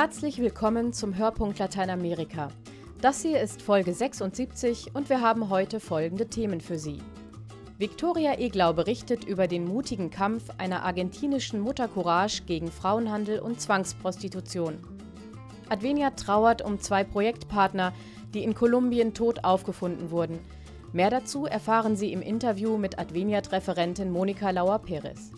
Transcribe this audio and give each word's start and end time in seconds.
Herzlich 0.00 0.38
willkommen 0.38 0.94
zum 0.94 1.18
Hörpunkt 1.18 1.58
Lateinamerika. 1.58 2.48
Das 3.02 3.20
hier 3.20 3.38
ist 3.38 3.60
Folge 3.60 3.92
76 3.92 4.94
und 4.94 5.10
wir 5.10 5.20
haben 5.20 5.50
heute 5.50 5.78
folgende 5.78 6.26
Themen 6.26 6.62
für 6.62 6.78
Sie. 6.78 7.02
Viktoria 7.76 8.38
Eglau 8.38 8.72
berichtet 8.72 9.24
über 9.24 9.46
den 9.46 9.66
mutigen 9.66 10.08
Kampf 10.08 10.44
einer 10.56 10.84
argentinischen 10.84 11.60
Mutter 11.60 11.86
Courage 11.86 12.44
gegen 12.46 12.68
Frauenhandel 12.68 13.40
und 13.40 13.60
Zwangsprostitution. 13.60 14.78
Advenia 15.68 16.12
trauert 16.12 16.62
um 16.62 16.80
zwei 16.80 17.04
Projektpartner, 17.04 17.92
die 18.32 18.42
in 18.42 18.54
Kolumbien 18.54 19.12
tot 19.12 19.44
aufgefunden 19.44 20.10
wurden. 20.10 20.38
Mehr 20.94 21.10
dazu 21.10 21.44
erfahren 21.44 21.94
Sie 21.94 22.10
im 22.14 22.22
Interview 22.22 22.78
mit 22.78 22.98
Adveniat-Referentin 22.98 24.10
Monika 24.10 24.48
Lauer-Perez. 24.48 25.30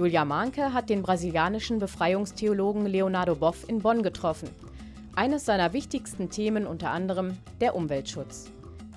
Julia 0.00 0.24
Mahnke 0.24 0.72
hat 0.72 0.88
den 0.88 1.02
brasilianischen 1.02 1.78
Befreiungstheologen 1.78 2.86
Leonardo 2.86 3.36
Boff 3.36 3.68
in 3.68 3.80
Bonn 3.80 4.02
getroffen. 4.02 4.48
Eines 5.14 5.44
seiner 5.44 5.74
wichtigsten 5.74 6.30
Themen 6.30 6.66
unter 6.66 6.90
anderem 6.90 7.36
der 7.60 7.74
Umweltschutz. 7.76 8.50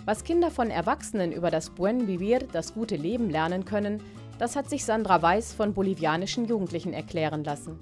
Was 0.05 0.23
Kinder 0.23 0.49
von 0.49 0.69
Erwachsenen 0.69 1.33
über 1.33 1.51
das 1.51 1.71
Buen 1.71 2.07
Vivir, 2.07 2.39
das 2.53 2.73
gute 2.73 2.95
Leben, 2.95 3.29
lernen 3.29 3.65
können, 3.65 4.01
das 4.39 4.55
hat 4.55 4.69
sich 4.69 4.85
Sandra 4.85 5.21
Weiß 5.21 5.51
von 5.51 5.73
bolivianischen 5.73 6.45
Jugendlichen 6.45 6.93
erklären 6.93 7.43
lassen. 7.43 7.77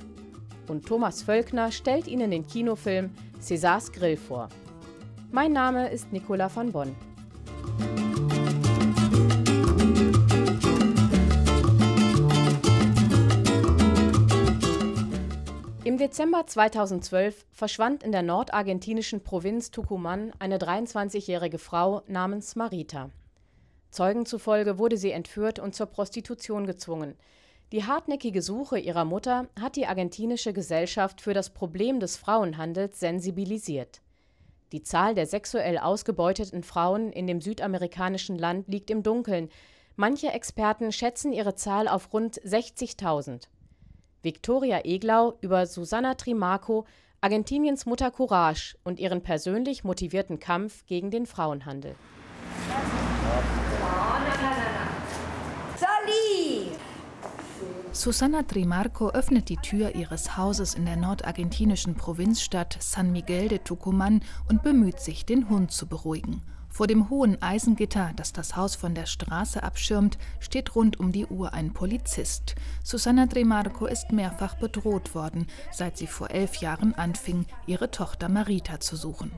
Und 0.67 0.88
Thomas 0.88 1.21
Völkner 1.21 1.71
stellt 1.71 2.07
Ihnen 2.07 2.31
den 2.31 2.48
Kinofilm 2.48 3.12
Césars 3.40 3.93
Grill 3.93 4.17
vor. 4.17 4.49
Mein 5.31 5.53
Name 5.53 5.90
ist 5.90 6.12
Nicola 6.12 6.49
van 6.51 6.71
Bonn. 6.71 6.95
Dezember 16.02 16.48
2012 16.48 17.46
verschwand 17.52 18.02
in 18.02 18.12
der 18.12 18.24
nordargentinischen 18.24 19.24
Provinz 19.24 19.70
Tucumán 19.70 20.32
eine 20.40 20.58
23-jährige 20.58 21.60
Frau 21.60 22.02
namens 22.08 22.55
Marita. 22.55 23.12
Zeugen 23.91 24.26
zufolge 24.26 24.80
wurde 24.80 24.98
sie 24.98 25.12
entführt 25.12 25.60
und 25.60 25.76
zur 25.76 25.85
Prostitution 25.85 26.66
gezwungen. 26.66 27.13
Die 27.71 27.84
hartnäckige 27.84 28.41
Suche 28.41 28.80
ihrer 28.80 29.05
Mutter 29.05 29.48
hat 29.60 29.76
die 29.76 29.85
argentinische 29.85 30.54
Gesellschaft 30.54 31.21
für 31.21 31.35
das 31.35 31.52
Problem 31.52 31.99
des 31.99 32.18
Frauenhandels 32.18 32.99
sensibilisiert. 32.99 34.02
Die 34.71 34.82
Zahl 34.82 35.13
der 35.13 35.27
sexuell 35.27 35.77
ausgebeuteten 35.77 36.63
Frauen 36.63 37.12
in 37.12 37.27
dem 37.27 37.41
südamerikanischen 37.41 38.40
Land 38.40 38.68
liegt 38.68 38.90
im 38.90 39.04
Dunkeln. 39.04 39.49
Manche 39.98 40.30
Experten 40.30 40.91
schätzen 40.91 41.32
ihre 41.32 41.54
Zahl 41.54 41.88
auf 41.88 42.12
rund 42.12 42.41
60.000. 42.41 43.49
Viktoria 44.24 44.86
Eglau 44.86 45.38
über 45.41 45.66
Susanna 45.66 46.14
Trimarco, 46.14 46.86
Argentiniens 47.22 47.88
Mutter 47.88 48.12
Courage 48.12 48.77
und 48.84 49.00
ihren 49.00 49.24
persönlich 49.24 49.84
motivierten 49.84 50.40
Kampf 50.40 50.86
gegen 50.86 51.10
den 51.10 51.26
Frauenhandel. 51.26 51.96
Susanna 57.94 58.44
Trimarco 58.44 59.10
öffnet 59.10 59.49
die 59.49 59.58
Tür 59.58 59.96
ihres 59.96 60.38
Hauses 60.38 60.76
in 60.76 60.86
der 60.86 60.96
nordargentinischen 60.96 61.96
Provinzstadt 61.96 62.77
San 62.80 63.12
Miguel 63.12 63.48
de 63.48 63.60
Tucumán 63.60 64.22
und 64.47 64.64
bemüht 64.64 65.00
sich, 65.00 65.25
den 65.25 65.50
Hund 65.50 65.72
zu 65.72 65.88
beruhigen. 65.88 66.42
Vor 66.72 66.88
dem 66.88 67.09
hohen 67.09 67.40
Eisengitter, 67.41 68.12
das 68.16 68.31
das 68.31 68.56
Haus 68.56 68.75
von 68.75 68.96
der 68.96 69.06
Straße 69.06 69.62
abschirmt, 69.62 70.18
steht 70.40 70.74
rund 70.74 71.02
um 71.02 71.12
die 71.12 71.25
Uhr 71.25 71.53
ein 71.53 71.74
Polizist. 71.74 72.56
Susanna 72.81 73.25
Dremarco 73.25 73.88
ist 73.88 74.14
mehrfach 74.14 74.56
bedroht 74.56 75.14
worden, 75.14 75.47
seit 75.74 75.98
sie 75.98 76.08
vor 76.08 76.31
elf 76.31 76.56
Jahren 76.56 76.96
anfing, 76.96 77.46
ihre 77.68 77.92
Tochter 77.92 78.30
Marita 78.30 78.80
zu 78.80 78.96
suchen. 78.96 79.34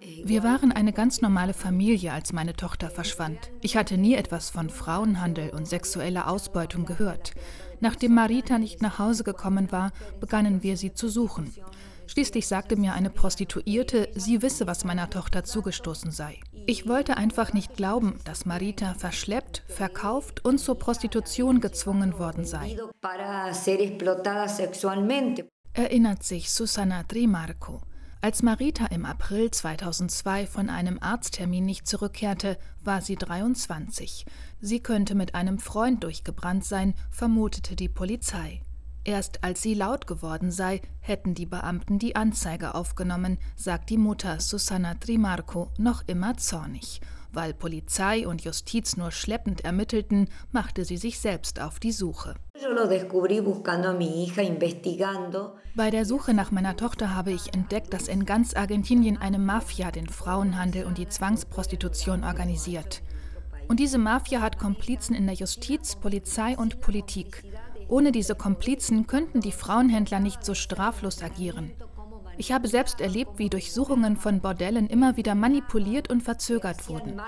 Eh, 0.00 0.22
Wir 0.24 0.42
waren 0.42 0.72
eine 0.72 0.92
ganz 0.94 1.20
normale 1.20 1.52
Familie, 1.52 2.12
als 2.14 2.32
meine 2.32 2.56
Tochter 2.56 2.88
verschwand. 2.88 3.50
Ich 3.60 3.76
hatte 3.76 3.98
nie 3.98 4.14
etwas 4.14 4.48
von 4.48 4.70
Frauenhandel 4.70 5.50
und 5.50 5.68
sexueller 5.68 6.26
Ausbeutung 6.30 6.86
gehört. 6.86 7.34
Nachdem 7.80 8.14
Marita 8.14 8.58
nicht 8.58 8.82
nach 8.82 8.98
Hause 8.98 9.24
gekommen 9.24 9.72
war, 9.72 9.92
begannen 10.20 10.62
wir 10.62 10.76
sie 10.76 10.92
zu 10.94 11.08
suchen. 11.08 11.54
Schließlich 12.10 12.48
sagte 12.48 12.74
mir 12.74 12.92
eine 12.94 13.08
Prostituierte, 13.08 14.08
sie 14.16 14.42
wisse, 14.42 14.66
was 14.66 14.82
meiner 14.82 15.10
Tochter 15.10 15.44
zugestoßen 15.44 16.10
sei. 16.10 16.40
Ich 16.66 16.88
wollte 16.88 17.16
einfach 17.16 17.52
nicht 17.52 17.76
glauben, 17.76 18.18
dass 18.24 18.46
Marita 18.46 18.94
verschleppt, 18.94 19.62
verkauft 19.68 20.44
und 20.44 20.58
zur 20.58 20.76
Prostitution 20.76 21.60
gezwungen 21.60 22.18
worden 22.18 22.44
sei. 22.44 22.76
Erinnert 25.72 26.24
sich 26.24 26.50
Susanna 26.50 27.04
Trimarco. 27.04 27.80
Als 28.20 28.42
Marita 28.42 28.86
im 28.86 29.04
April 29.06 29.52
2002 29.52 30.48
von 30.48 30.68
einem 30.68 30.98
Arzttermin 31.00 31.64
nicht 31.64 31.86
zurückkehrte, 31.86 32.58
war 32.82 33.02
sie 33.02 33.14
23. 33.14 34.26
Sie 34.60 34.80
könnte 34.80 35.14
mit 35.14 35.36
einem 35.36 35.60
Freund 35.60 36.02
durchgebrannt 36.02 36.64
sein, 36.64 36.94
vermutete 37.12 37.76
die 37.76 37.88
Polizei. 37.88 38.62
Erst 39.10 39.42
als 39.42 39.60
sie 39.60 39.74
laut 39.74 40.06
geworden 40.06 40.52
sei, 40.52 40.80
hätten 41.00 41.34
die 41.34 41.44
Beamten 41.44 41.98
die 41.98 42.14
Anzeige 42.14 42.76
aufgenommen, 42.76 43.38
sagt 43.56 43.90
die 43.90 43.98
Mutter 43.98 44.38
Susanna 44.38 44.94
Trimarco 44.94 45.66
noch 45.78 46.04
immer 46.06 46.36
zornig. 46.36 47.00
Weil 47.32 47.52
Polizei 47.52 48.28
und 48.28 48.42
Justiz 48.42 48.96
nur 48.96 49.10
schleppend 49.10 49.64
ermittelten, 49.64 50.28
machte 50.52 50.84
sie 50.84 50.96
sich 50.96 51.18
selbst 51.18 51.60
auf 51.60 51.80
die 51.80 51.90
Suche. 51.90 52.36
Bei 55.74 55.90
der 55.90 56.04
Suche 56.04 56.32
nach 56.32 56.50
meiner 56.52 56.76
Tochter 56.76 57.12
habe 57.12 57.32
ich 57.32 57.52
entdeckt, 57.52 57.92
dass 57.92 58.06
in 58.06 58.24
ganz 58.24 58.54
Argentinien 58.54 59.16
eine 59.16 59.40
Mafia 59.40 59.90
den 59.90 60.08
Frauenhandel 60.08 60.84
und 60.84 60.98
die 60.98 61.08
Zwangsprostitution 61.08 62.22
organisiert. 62.22 63.02
Und 63.66 63.80
diese 63.80 63.98
Mafia 63.98 64.40
hat 64.40 64.58
Komplizen 64.60 65.16
in 65.16 65.26
der 65.26 65.34
Justiz, 65.34 65.96
Polizei 65.96 66.56
und 66.56 66.80
Politik. 66.80 67.44
Ohne 67.90 68.12
diese 68.12 68.36
Komplizen 68.36 69.08
könnten 69.08 69.40
die 69.40 69.50
Frauenhändler 69.50 70.20
nicht 70.20 70.44
so 70.44 70.54
straflos 70.54 71.22
agieren. 71.22 71.72
Ich 72.38 72.52
habe 72.52 72.68
selbst 72.68 73.00
erlebt, 73.00 73.32
wie 73.38 73.50
Durchsuchungen 73.50 74.16
von 74.16 74.40
Bordellen 74.40 74.86
immer 74.86 75.16
wieder 75.16 75.34
manipuliert 75.34 76.08
und 76.08 76.22
verzögert 76.22 76.88
wurden. 76.88 77.20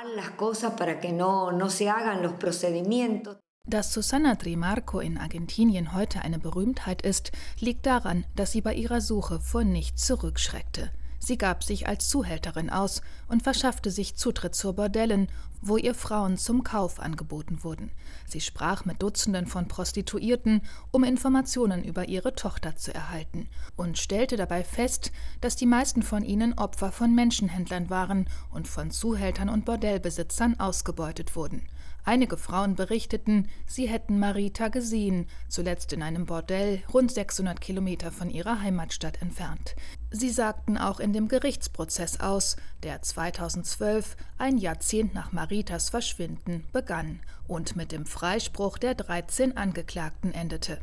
Dass 3.65 3.93
Susanna 3.93 4.35
Trimarco 4.37 5.01
in 5.01 5.19
Argentinien 5.19 5.95
heute 5.95 6.23
eine 6.23 6.39
Berühmtheit 6.39 7.03
ist, 7.03 7.33
liegt 7.59 7.85
daran, 7.87 8.25
dass 8.37 8.53
sie 8.53 8.61
bei 8.61 8.75
ihrer 8.75 9.01
Suche 9.01 9.41
vor 9.41 9.65
nichts 9.65 10.07
zurückschreckte. 10.07 10.93
Sie 11.25 11.39
gab 11.39 11.63
sich 11.63 11.87
als 11.87 12.09
Zuhälterin 12.09 12.69
aus 12.69 13.01
und 13.29 13.45
verschaffte 13.45 13.93
sich 13.93 14.17
Zutritt 14.17 14.57
zu 14.57 14.73
Bordellen, 14.73 15.29
wo 15.61 15.77
ihr 15.77 15.95
Frauen 15.95 16.37
zum 16.37 16.65
Kauf 16.65 16.99
angeboten 16.99 17.63
wurden. 17.63 17.93
Sie 18.27 18.41
sprach 18.41 18.85
mit 18.85 19.01
Dutzenden 19.01 19.47
von 19.47 19.69
Prostituierten, 19.69 20.63
um 20.91 21.05
Informationen 21.05 21.85
über 21.85 22.09
ihre 22.09 22.35
Tochter 22.35 22.75
zu 22.75 22.93
erhalten, 22.93 23.49
und 23.77 23.99
stellte 23.99 24.37
dabei 24.37 24.65
fest, 24.65 25.13
dass 25.41 25.55
die 25.55 25.67
meisten 25.67 26.03
von 26.03 26.25
ihnen 26.25 26.55
Opfer 26.55 26.91
von 26.91 27.15
Menschenhändlern 27.15 27.89
waren 27.89 28.29
und 28.51 28.67
von 28.67 28.91
Zuhältern 28.91 29.49
und 29.49 29.65
Bordellbesitzern 29.65 30.59
ausgebeutet 30.59 31.37
wurden. 31.37 31.69
Einige 32.05 32.37
Frauen 32.37 32.75
berichteten, 32.75 33.49
sie 33.67 33.89
hätten 33.89 34.19
Marita 34.19 34.69
gesehen, 34.69 35.27
zuletzt 35.49 35.93
in 35.93 36.03
einem 36.03 36.27
Bordell 36.27 36.83
rund 36.93 37.13
600 37.13 37.61
Kilometer 37.61 38.11
von 38.11 38.29
ihrer 38.29 38.61
Heimatstadt 38.61 39.23
entfernt. 39.23 39.77
Sie 40.11 40.31
sagten 40.31 40.77
auch 40.77 40.99
in 40.99 41.13
dem 41.13 41.29
Gerichtsprozess 41.29 42.19
aus, 42.19 42.57
der 42.83 43.03
2012, 43.03 44.17
ein 44.37 44.59
Jahrzehnt 44.59 45.15
nach 45.15 45.33
Maritas 45.33 45.91
Verschwinden, 45.91 46.65
begann 46.73 47.21
und 47.47 47.77
mit 47.77 47.93
dem 47.93 48.05
Freispruch 48.05 48.79
der 48.79 48.95
13 48.95 49.57
Angeklagten 49.57 50.33
endete. 50.33 50.81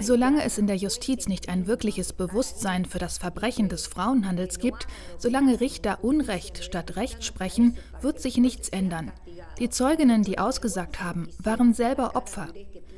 Solange 0.00 0.44
es 0.44 0.58
in 0.58 0.66
der 0.66 0.76
Justiz 0.76 1.26
nicht 1.26 1.48
ein 1.48 1.66
wirkliches 1.66 2.12
Bewusstsein 2.12 2.84
für 2.84 2.98
das 2.98 3.18
Verbrechen 3.18 3.68
des 3.68 3.86
Frauenhandels 3.86 4.58
gibt, 4.58 4.86
solange 5.18 5.60
Richter 5.60 6.04
Unrecht 6.04 6.62
statt 6.64 6.96
Recht 6.96 7.24
sprechen, 7.24 7.78
wird 8.00 8.20
sich 8.20 8.36
nichts 8.36 8.68
ändern. 8.68 9.10
Die 9.58 9.70
Zeuginnen, 9.70 10.22
die 10.22 10.38
ausgesagt 10.38 11.02
haben, 11.02 11.28
waren 11.38 11.72
selber 11.72 12.14
Opfer. 12.14 12.48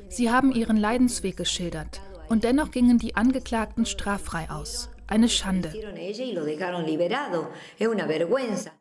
Sie 0.09 0.31
haben 0.31 0.53
ihren 0.53 0.77
Leidensweg 0.77 1.37
geschildert 1.37 2.01
und 2.29 2.43
dennoch 2.43 2.71
gingen 2.71 2.99
die 2.99 3.15
Angeklagten 3.17 3.87
straffrei 3.87 4.51
aus. 4.51 4.89
Eine 5.07 5.29
Schande. 5.29 5.71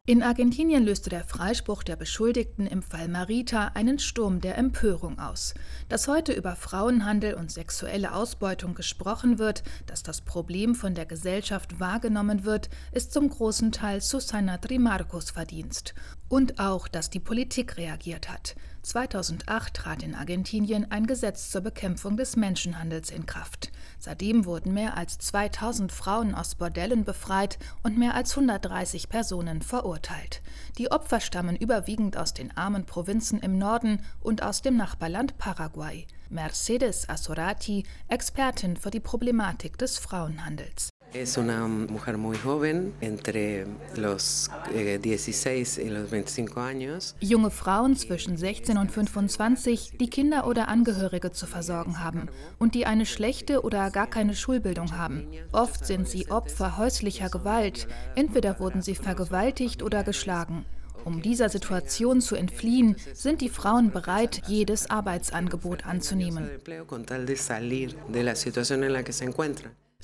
In 0.06 0.24
Argentinien 0.24 0.84
löste 0.84 1.10
der 1.10 1.24
Freispruch 1.26 1.84
der 1.84 1.96
Beschuldigten 1.98 2.66
im 2.66 2.82
Fall 2.82 3.10
Marita 3.10 3.72
einen 3.74 4.00
Sturm 4.00 4.40
der 4.40 4.58
Empörung 4.58 5.20
aus. 5.20 5.54
Dass 5.90 6.08
heute 6.08 6.32
über 6.32 6.56
Frauenhandel 6.56 7.34
und 7.34 7.52
sexuelle 7.52 8.14
Ausbeutung 8.14 8.74
gesprochen 8.74 9.38
wird, 9.38 9.64
dass 9.86 10.02
das 10.02 10.22
Problem 10.22 10.76
von 10.76 10.96
der 10.96 11.06
Gesellschaft 11.06 11.82
wahrgenommen 11.82 12.46
wird, 12.46 12.70
ist 12.94 13.12
zum 13.12 13.30
großen 13.30 13.74
Teil 13.74 14.00
Susana 14.00 14.58
Trimarcos 14.58 15.32
Verdienst. 15.32 15.94
Und 16.30 16.58
auch, 16.60 16.88
dass 16.88 17.10
die 17.10 17.20
Politik 17.20 17.78
reagiert 17.78 18.30
hat. 18.32 18.56
2008 18.84 19.74
trat 19.74 20.04
in 20.04 20.14
Argentinien 20.14 20.92
ein 20.92 21.08
Gesetz 21.08 21.50
zur 21.50 21.62
Bekämpfung 21.62 22.18
des 22.18 22.36
Menschenhandels 22.36 23.10
in 23.10 23.26
Kraft. 23.26 23.72
Seitdem 23.98 24.46
wurden 24.46 24.74
mehr 24.74 24.98
als 24.98 25.18
2000 25.18 25.92
Frauen 25.92 26.36
aus 26.36 26.56
Bordellen 26.56 27.06
befreit 27.06 27.58
und 27.82 27.98
mehr 27.98 28.14
als 28.14 28.32
130 28.32 29.10
Personen 29.10 29.62
verurteilt. 29.62 30.42
Die 30.78 30.92
Opfer 30.92 31.22
stammen 31.22 31.56
überwiegend 31.56 32.18
aus 32.18 32.34
den 32.34 32.56
armen 32.56 32.86
Provinzen 32.86 33.40
im 33.40 33.58
Norden 33.58 34.02
und 34.22 34.44
aus 34.44 34.62
dem 34.62 34.76
Nachbarland 34.76 35.38
Paraguay. 35.38 36.06
Mercedes 36.30 37.08
Asorati, 37.08 37.86
Expertin 38.10 38.76
für 38.76 38.92
die 38.92 39.00
Problematik 39.00 39.78
des 39.78 39.98
Frauenhandels. 39.98 40.93
Es 41.14 41.38
una 41.38 41.68
mujer 41.68 42.18
muy 42.18 42.36
joven, 42.38 42.92
entre 43.00 43.68
los 43.96 44.50
16 44.74 45.78
eh, 45.78 45.84
y 45.86 45.90
los 45.90 46.10
25 46.10 46.60
años. 46.60 47.16
Junge 47.22 47.52
Frauen 47.52 47.96
zwischen 47.96 48.36
16 48.36 48.80
und 48.80 48.92
25, 48.92 49.98
die 50.00 50.10
Kinder 50.10 50.48
oder 50.48 50.70
Angehörige 50.70 51.32
zu 51.32 51.46
versorgen 51.46 52.00
haben 52.04 52.30
und 52.58 52.74
die 52.74 52.88
eine 52.88 53.06
schlechte 53.06 53.62
oder 53.62 53.92
gar 53.92 54.08
keine 54.08 54.34
Schulbildung 54.34 54.98
haben. 54.98 55.28
Oft 55.52 55.86
sind 55.86 56.08
sie 56.08 56.32
Opfer 56.32 56.78
häuslicher 56.78 57.30
Gewalt. 57.30 57.88
Entweder 58.16 58.60
wurden 58.60 58.82
sie 58.82 58.96
vergewaltigt 58.96 59.84
oder 59.84 60.04
geschlagen. 60.04 60.66
Um 61.06 61.22
dieser 61.22 61.50
Situation 61.50 62.22
zu 62.22 62.36
entfliehen, 62.36 62.96
sind 63.14 63.42
die 63.42 63.50
Frauen 63.50 63.92
bereit, 63.92 64.42
jedes 64.48 64.90
Arbeitsangebot 64.90 65.86
anzunehmen. 65.86 66.50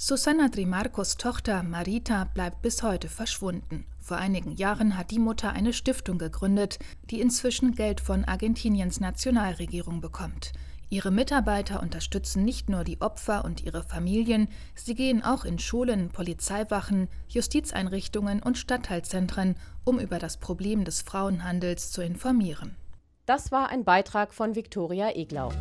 Susanna 0.01 0.47
Trimarcos 0.47 1.17
Tochter 1.17 1.61
Marita 1.61 2.23
bleibt 2.23 2.61
bis 2.61 2.83
heute 2.83 3.09
verschwunden. 3.09 3.83
Vor 3.99 4.15
einigen 4.15 4.55
Jahren 4.55 4.97
hat 4.97 5.11
die 5.11 5.19
Mutter 5.19 5.51
eine 5.51 5.73
Stiftung 5.73 6.17
gegründet, 6.17 6.79
die 7.09 7.19
inzwischen 7.19 7.75
Geld 7.75 7.99
von 7.99 8.23
Argentiniens 8.23 9.01
Nationalregierung 9.01 9.99
bekommt. 9.99 10.53
Ihre 10.89 11.11
Mitarbeiter 11.11 11.83
unterstützen 11.83 12.45
nicht 12.45 12.69
nur 12.69 12.85
die 12.85 13.01
Opfer 13.01 13.43
und 13.43 13.65
ihre 13.65 13.83
Familien, 13.83 14.47
sie 14.73 14.95
gehen 14.95 15.21
auch 15.21 15.43
in 15.43 15.59
Schulen, 15.59 16.07
Polizeiwachen, 16.07 17.09
Justizeinrichtungen 17.27 18.41
und 18.41 18.57
Stadtteilzentren, 18.57 19.57
um 19.83 19.99
über 19.99 20.17
das 20.17 20.37
Problem 20.37 20.85
des 20.85 21.01
Frauenhandels 21.01 21.91
zu 21.91 22.01
informieren. 22.01 22.77
Das 23.25 23.51
war 23.51 23.67
ein 23.67 23.83
Beitrag 23.83 24.33
von 24.33 24.55
Viktoria 24.55 25.13
Eglau. 25.13 25.51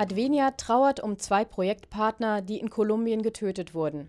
Advenia 0.00 0.52
trauert 0.52 1.00
um 1.00 1.18
zwei 1.18 1.44
Projektpartner, 1.44 2.40
die 2.40 2.58
in 2.58 2.70
Kolumbien 2.70 3.20
getötet 3.20 3.74
wurden. 3.74 4.08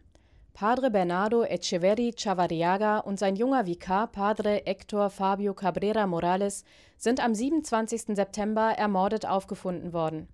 Padre 0.54 0.90
Bernardo 0.90 1.44
Echeverri 1.44 2.14
Chavarriaga 2.18 3.00
und 3.00 3.20
sein 3.20 3.36
junger 3.36 3.66
Vikar 3.66 4.08
Padre 4.08 4.62
Hector 4.64 5.10
Fabio 5.10 5.54
Cabrera 5.54 6.08
Morales 6.08 6.64
sind 6.96 7.22
am 7.22 7.36
27. 7.36 8.16
September 8.16 8.72
ermordet 8.78 9.26
aufgefunden 9.26 9.92
worden. 9.92 10.30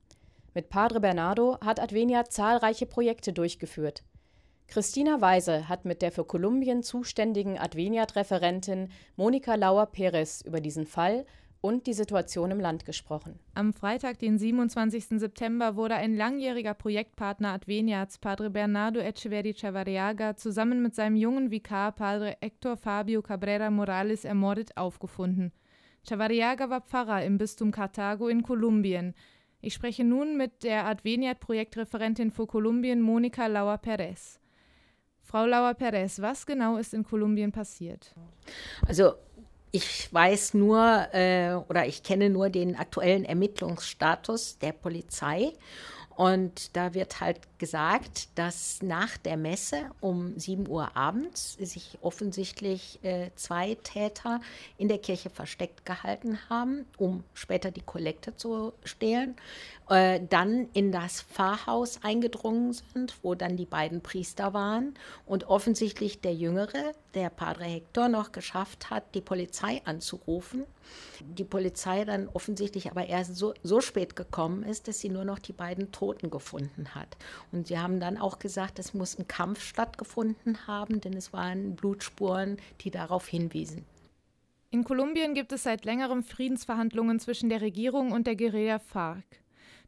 Mit 0.54 0.70
Padre 0.70 1.00
Bernardo 1.00 1.58
hat 1.66 1.80
Advenia 1.80 2.26
zahlreiche 2.26 2.86
Projekte 2.86 3.34
durchgeführt. 3.34 4.04
Christina 4.68 5.22
Weise 5.22 5.68
hat 5.68 5.86
mit 5.86 6.04
der 6.04 6.12
für 6.12 6.26
Kolumbien 6.26 6.84
zuständigen 6.84 7.58
Adveniat-Referentin 7.58 8.90
Monika 9.16 9.56
Lauer-Perez 9.56 10.42
über 10.42 10.62
diesen 10.62 10.86
Fall 10.86 11.26
und 11.62 11.88
die 11.88 11.94
Situation 11.94 12.52
im 12.52 12.60
Land 12.60 12.86
gesprochen. 12.86 13.40
Am 13.54 13.74
Freitag, 13.74 14.20
den 14.20 14.38
27. 14.38 15.20
September, 15.20 15.76
wurde 15.76 15.96
ein 15.96 16.16
langjähriger 16.16 16.74
Projektpartner 16.74 17.54
Adveniats, 17.54 18.18
Padre 18.18 18.50
Bernardo 18.50 19.00
Echeverri 19.00 19.54
Chavarriaga, 19.54 20.36
zusammen 20.36 20.82
mit 20.82 20.96
seinem 20.96 21.16
jungen 21.16 21.52
Vikar, 21.52 21.92
Padre 21.92 22.38
Hector 22.42 22.78
Fabio 22.78 23.22
Cabrera 23.22 23.70
Morales, 23.70 24.26
ermordet 24.26 24.78
aufgefunden. 24.78 25.52
Chavarriaga 26.08 26.70
war 26.70 26.82
Pfarrer 26.82 27.26
im 27.26 27.38
Bistum 27.38 27.72
Karthago 27.72 28.28
in 28.28 28.44
Kolumbien. 28.44 29.14
Ich 29.60 29.74
spreche 29.74 30.04
nun 30.04 30.38
mit 30.38 30.64
der 30.64 30.86
Adveniat-Projektreferentin 30.86 32.32
für 32.32 32.48
Kolumbien, 32.48 33.02
Monika 33.02 33.48
Lauer-Perez. 33.48 34.40
Frau 35.22 35.46
Lauer-Perez, 35.46 36.22
was 36.22 36.46
genau 36.46 36.78
ist 36.78 36.94
in 36.94 37.04
Kolumbien 37.04 37.52
passiert? 37.52 38.16
Also 38.88 39.16
ich 39.72 40.12
weiß 40.14 40.54
nur 40.54 41.14
äh, 41.14 41.56
oder 41.68 41.86
ich 41.86 42.04
kenne 42.04 42.30
nur 42.30 42.50
den 42.50 42.76
aktuellen 42.76 43.26
Ermittlungsstatus 43.26 44.58
der 44.60 44.72
Polizei. 44.72 45.54
Und 46.18 46.76
da 46.76 46.96
wird 46.96 47.22
halt 47.22 47.42
gesagt, 47.60 48.30
dass 48.34 48.82
nach 48.82 49.18
der 49.18 49.38
Messe 49.38 49.92
um 50.00 50.36
7 50.36 50.68
Uhr 50.68 50.98
abends 50.98 51.54
sich 51.62 52.00
offensichtlich 52.02 52.98
äh, 53.04 53.30
zwei 53.36 53.76
Täter 53.84 54.42
in 54.80 54.88
der 54.88 54.98
Kirche 54.98 55.30
versteckt 55.30 55.86
gehalten 55.86 56.40
haben, 56.50 56.88
um 56.98 57.24
später 57.36 57.70
die 57.70 57.84
Kollekte 57.84 58.36
zu 58.36 58.74
stehlen. 58.84 59.36
Äh, 59.90 60.20
dann 60.30 60.68
in 60.74 60.92
das 60.92 61.22
Pfarrhaus 61.22 62.04
eingedrungen 62.04 62.74
sind, 62.74 63.16
wo 63.22 63.36
dann 63.36 63.56
die 63.56 63.66
beiden 63.66 64.02
Priester 64.02 64.54
waren 64.54 64.96
und 65.26 65.46
offensichtlich 65.46 66.20
der 66.20 66.34
Jüngere, 66.34 66.92
der 67.14 67.30
Padre 67.30 67.64
Hector, 67.64 68.10
noch 68.10 68.34
geschafft 68.34 68.90
hat, 68.90 69.16
die 69.16 69.22
Polizei 69.22 69.82
anzurufen. 69.86 70.66
Die 71.22 71.46
Polizei 71.46 72.04
dann 72.04 72.28
offensichtlich 72.28 72.92
aber 72.92 73.06
erst 73.06 73.38
so, 73.38 73.54
so 73.64 73.80
spät 73.80 74.18
gekommen 74.18 74.64
ist, 74.64 74.90
dass 74.90 75.00
sie 75.00 75.10
nur 75.10 75.24
noch 75.24 75.40
die 75.40 75.54
beiden 75.54 75.94
Toten 75.94 76.30
gefunden 76.30 76.94
hat. 76.94 77.16
Und 77.54 77.68
sie 77.68 77.80
haben 77.80 78.02
dann 78.02 78.18
auch 78.18 78.40
gesagt, 78.40 78.80
es 78.80 78.94
muss 78.94 79.18
ein 79.18 79.28
Kampf 79.30 79.62
stattgefunden 79.62 80.68
haben, 80.68 81.00
denn 81.00 81.14
es 81.14 81.32
waren 81.32 81.78
Blutspuren, 81.78 82.58
die 82.82 82.92
darauf 82.92 83.28
hinwiesen. 83.28 83.86
In 84.70 84.84
Kolumbien 84.84 85.34
gibt 85.34 85.54
es 85.54 85.64
seit 85.64 85.86
längerem 85.86 86.24
Friedensverhandlungen 86.24 87.22
zwischen 87.22 87.48
der 87.48 87.62
Regierung 87.62 88.12
und 88.12 88.28
der 88.28 88.36
Guerilla 88.36 88.80
FARC. 88.80 89.24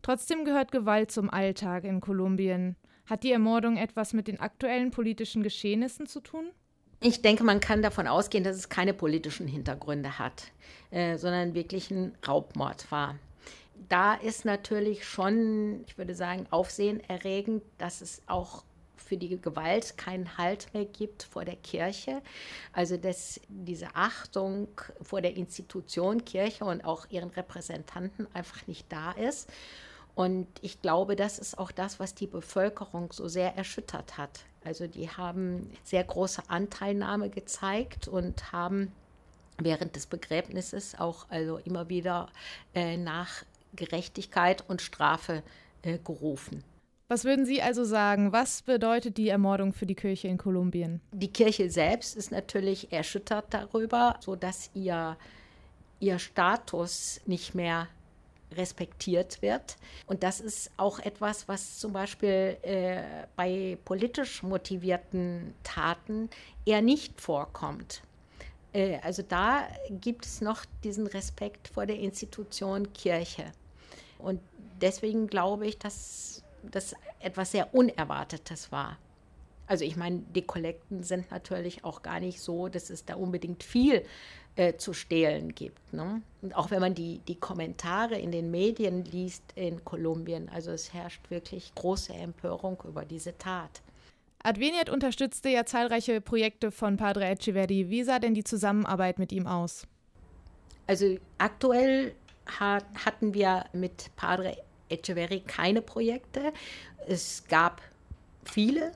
Trotzdem 0.01 0.45
gehört 0.45 0.71
Gewalt 0.71 1.11
zum 1.11 1.29
Alltag 1.29 1.83
in 1.83 2.01
Kolumbien. 2.01 2.75
Hat 3.05 3.23
die 3.23 3.31
Ermordung 3.31 3.77
etwas 3.77 4.13
mit 4.13 4.27
den 4.27 4.39
aktuellen 4.39 4.91
politischen 4.91 5.43
Geschehnissen 5.43 6.05
zu 6.05 6.21
tun? 6.21 6.51
Ich 7.01 7.21
denke, 7.21 7.43
man 7.43 7.59
kann 7.59 7.81
davon 7.81 8.07
ausgehen, 8.07 8.43
dass 8.43 8.57
es 8.57 8.69
keine 8.69 8.93
politischen 8.93 9.47
Hintergründe 9.47 10.19
hat, 10.19 10.51
äh, 10.91 11.17
sondern 11.17 11.53
wirklich 11.53 11.91
ein 11.91 12.13
Raubmord 12.27 12.91
war. 12.91 13.15
Da 13.87 14.15
ist 14.15 14.43
natürlich 14.43 15.05
schon, 15.05 15.85
ich 15.87 15.97
würde 15.97 16.13
sagen, 16.13 16.45
aufsehenerregend, 16.49 17.63
dass 17.77 18.01
es 18.01 18.21
auch 18.27 18.63
für 18.97 19.17
die 19.17 19.41
Gewalt 19.41 19.97
keinen 19.97 20.37
Halt 20.37 20.73
mehr 20.73 20.85
gibt 20.85 21.23
vor 21.23 21.45
der 21.45 21.55
Kirche. 21.55 22.21
Also 22.73 22.97
dass 22.97 23.39
diese 23.47 23.95
Achtung 23.95 24.67
vor 25.01 25.21
der 25.21 25.35
Institution 25.35 26.25
Kirche 26.25 26.65
und 26.65 26.83
auch 26.83 27.07
ihren 27.09 27.29
Repräsentanten 27.29 28.27
einfach 28.33 28.67
nicht 28.67 28.91
da 28.91 29.11
ist. 29.13 29.49
Und 30.19 30.47
ich 30.59 30.81
glaube, 30.81 31.15
das 31.15 31.39
ist 31.39 31.57
auch 31.57 31.71
das, 31.71 31.97
was 32.01 32.13
die 32.13 32.27
Bevölkerung 32.27 33.13
so 33.13 33.29
sehr 33.29 33.55
erschüttert 33.55 34.17
hat. 34.17 34.41
Also 34.65 34.85
die 34.85 35.09
haben 35.09 35.71
sehr 35.85 36.03
große 36.03 36.43
Anteilnahme 36.49 37.29
gezeigt 37.29 38.09
und 38.09 38.51
haben 38.51 38.91
während 39.57 39.95
des 39.95 40.07
Begräbnisses 40.07 40.99
auch 40.99 41.27
also 41.29 41.55
immer 41.59 41.87
wieder 41.87 42.27
äh, 42.75 42.97
nach 42.97 43.45
Gerechtigkeit 43.77 44.65
und 44.67 44.81
Strafe 44.81 45.41
äh, 45.83 45.97
gerufen. 45.99 46.65
Was 47.07 47.23
würden 47.23 47.45
Sie 47.45 47.61
also 47.61 47.85
sagen? 47.85 48.33
Was 48.33 48.63
bedeutet 48.63 49.15
die 49.15 49.29
Ermordung 49.29 49.71
für 49.71 49.85
die 49.85 49.95
Kirche 49.95 50.27
in 50.27 50.37
Kolumbien? 50.37 50.99
Die 51.13 51.31
Kirche 51.31 51.71
selbst 51.71 52.17
ist 52.17 52.29
natürlich 52.29 52.91
erschüttert 52.91 53.45
darüber, 53.51 54.17
sodass 54.19 54.69
ihr, 54.73 55.15
ihr 56.01 56.19
Status 56.19 57.21
nicht 57.25 57.55
mehr 57.55 57.87
respektiert 58.55 59.41
wird. 59.41 59.77
Und 60.07 60.23
das 60.23 60.39
ist 60.39 60.71
auch 60.77 60.99
etwas, 60.99 61.47
was 61.47 61.77
zum 61.79 61.93
Beispiel 61.93 62.57
äh, 62.61 63.01
bei 63.35 63.77
politisch 63.85 64.43
motivierten 64.43 65.53
Taten 65.63 66.29
eher 66.65 66.81
nicht 66.81 67.21
vorkommt. 67.21 68.01
Äh, 68.73 68.99
also 69.01 69.21
da 69.21 69.67
gibt 69.89 70.25
es 70.25 70.41
noch 70.41 70.65
diesen 70.83 71.07
Respekt 71.07 71.67
vor 71.67 71.85
der 71.85 71.99
Institution 71.99 72.91
Kirche. 72.93 73.51
Und 74.17 74.41
deswegen 74.81 75.27
glaube 75.27 75.67
ich, 75.67 75.77
dass 75.77 76.43
das 76.63 76.93
etwas 77.19 77.51
sehr 77.51 77.73
Unerwartetes 77.73 78.71
war. 78.71 78.97
Also 79.67 79.85
ich 79.85 79.95
meine, 79.95 80.23
die 80.35 80.41
Kollekten 80.41 81.03
sind 81.03 81.29
natürlich 81.29 81.83
auch 81.83 82.01
gar 82.01 82.19
nicht 82.19 82.41
so, 82.41 82.69
dass 82.69 82.89
es 82.89 83.05
da 83.05 83.15
unbedingt 83.15 83.63
viel 83.63 84.03
äh, 84.59 84.75
zu 84.75 84.91
stehlen 84.91 85.55
gibt. 85.55 85.93
Ne? 85.93 86.21
Und 86.41 86.53
auch 86.53 86.69
wenn 86.69 86.81
man 86.81 86.93
die, 86.93 87.19
die 87.29 87.35
Kommentare 87.35 88.17
in 88.17 88.29
den 88.29 88.51
Medien 88.51 89.05
liest 89.05 89.41
in 89.55 89.85
Kolumbien, 89.85 90.49
also 90.49 90.71
es 90.71 90.93
herrscht 90.93 91.29
wirklich 91.29 91.73
große 91.75 92.11
Empörung 92.11 92.77
über 92.85 93.05
diese 93.05 93.37
Tat. 93.37 93.81
Adveniat 94.43 94.89
unterstützte 94.89 95.47
ja 95.47 95.65
zahlreiche 95.65 96.19
Projekte 96.19 96.71
von 96.71 96.97
Padre 96.97 97.25
Echeverri. 97.29 97.89
Wie 97.89 98.03
sah 98.03 98.19
denn 98.19 98.33
die 98.33 98.43
Zusammenarbeit 98.43 99.17
mit 99.17 99.31
ihm 99.31 99.47
aus? 99.47 99.87
Also 100.87 101.17
aktuell 101.37 102.13
hat, 102.59 102.83
hatten 103.05 103.33
wir 103.33 103.63
mit 103.71 104.13
Padre 104.17 104.57
Echeverri 104.89 105.39
keine 105.39 105.81
Projekte. 105.81 106.51
Es 107.07 107.45
gab 107.47 107.81
viele, 108.43 108.91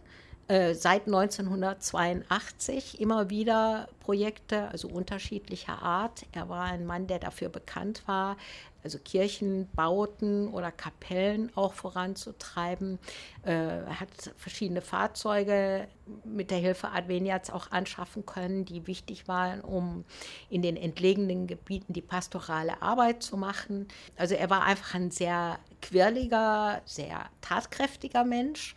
äh, 0.53 0.75
seit 0.75 1.07
1982 1.07 3.01
immer 3.01 3.31
wieder 3.31 3.89
Projekte, 4.01 4.67
also 4.67 4.87
unterschiedlicher 4.87 5.81
Art. 5.81 6.27
Er 6.31 6.47
war 6.47 6.65
ein 6.65 6.85
Mann, 6.85 7.07
der 7.07 7.17
dafür 7.17 7.49
bekannt 7.49 8.03
war, 8.05 8.37
also 8.83 8.99
Kirchenbauten 8.99 10.49
oder 10.49 10.71
Kapellen 10.71 11.49
auch 11.55 11.73
voranzutreiben. 11.73 12.99
Äh, 13.43 13.79
er 13.79 13.99
hat 13.99 14.09
verschiedene 14.37 14.81
Fahrzeuge 14.81 15.87
mit 16.23 16.51
der 16.51 16.59
Hilfe 16.59 16.89
Adveniats 16.89 17.49
auch 17.49 17.71
anschaffen 17.71 18.23
können, 18.27 18.63
die 18.63 18.85
wichtig 18.85 19.27
waren, 19.27 19.61
um 19.61 20.05
in 20.51 20.61
den 20.61 20.77
entlegenen 20.77 21.47
Gebieten 21.47 21.93
die 21.93 22.01
pastorale 22.03 22.79
Arbeit 22.79 23.23
zu 23.23 23.37
machen. 23.37 23.87
Also 24.17 24.35
er 24.35 24.51
war 24.51 24.65
einfach 24.65 24.93
ein 24.93 25.09
sehr 25.09 25.57
quirliger, 25.81 26.83
sehr 26.85 27.25
tatkräftiger 27.41 28.23
Mensch 28.23 28.75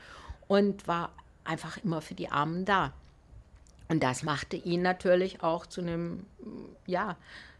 und 0.48 0.88
war 0.88 1.12
einfach 1.46 1.78
immer 1.78 2.00
für 2.00 2.14
die 2.14 2.28
Armen 2.28 2.64
da. 2.64 2.92
Und 3.88 4.02
das 4.02 4.22
machte 4.22 4.56
ihn 4.56 4.82
natürlich 4.82 5.42
auch 5.42 5.66
zu 5.66 5.80
einem, 5.80 6.26
ja, 6.86 7.16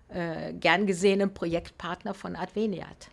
äh, 0.09 0.52
gern 0.52 0.87
gesehenen 0.87 1.33
Projektpartner 1.33 2.14
von 2.14 2.37
Adveniat. 2.37 3.09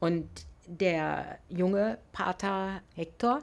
Und 0.00 0.28
der 0.66 1.38
junge 1.48 1.98
Pater 2.12 2.80
Hector 2.94 3.40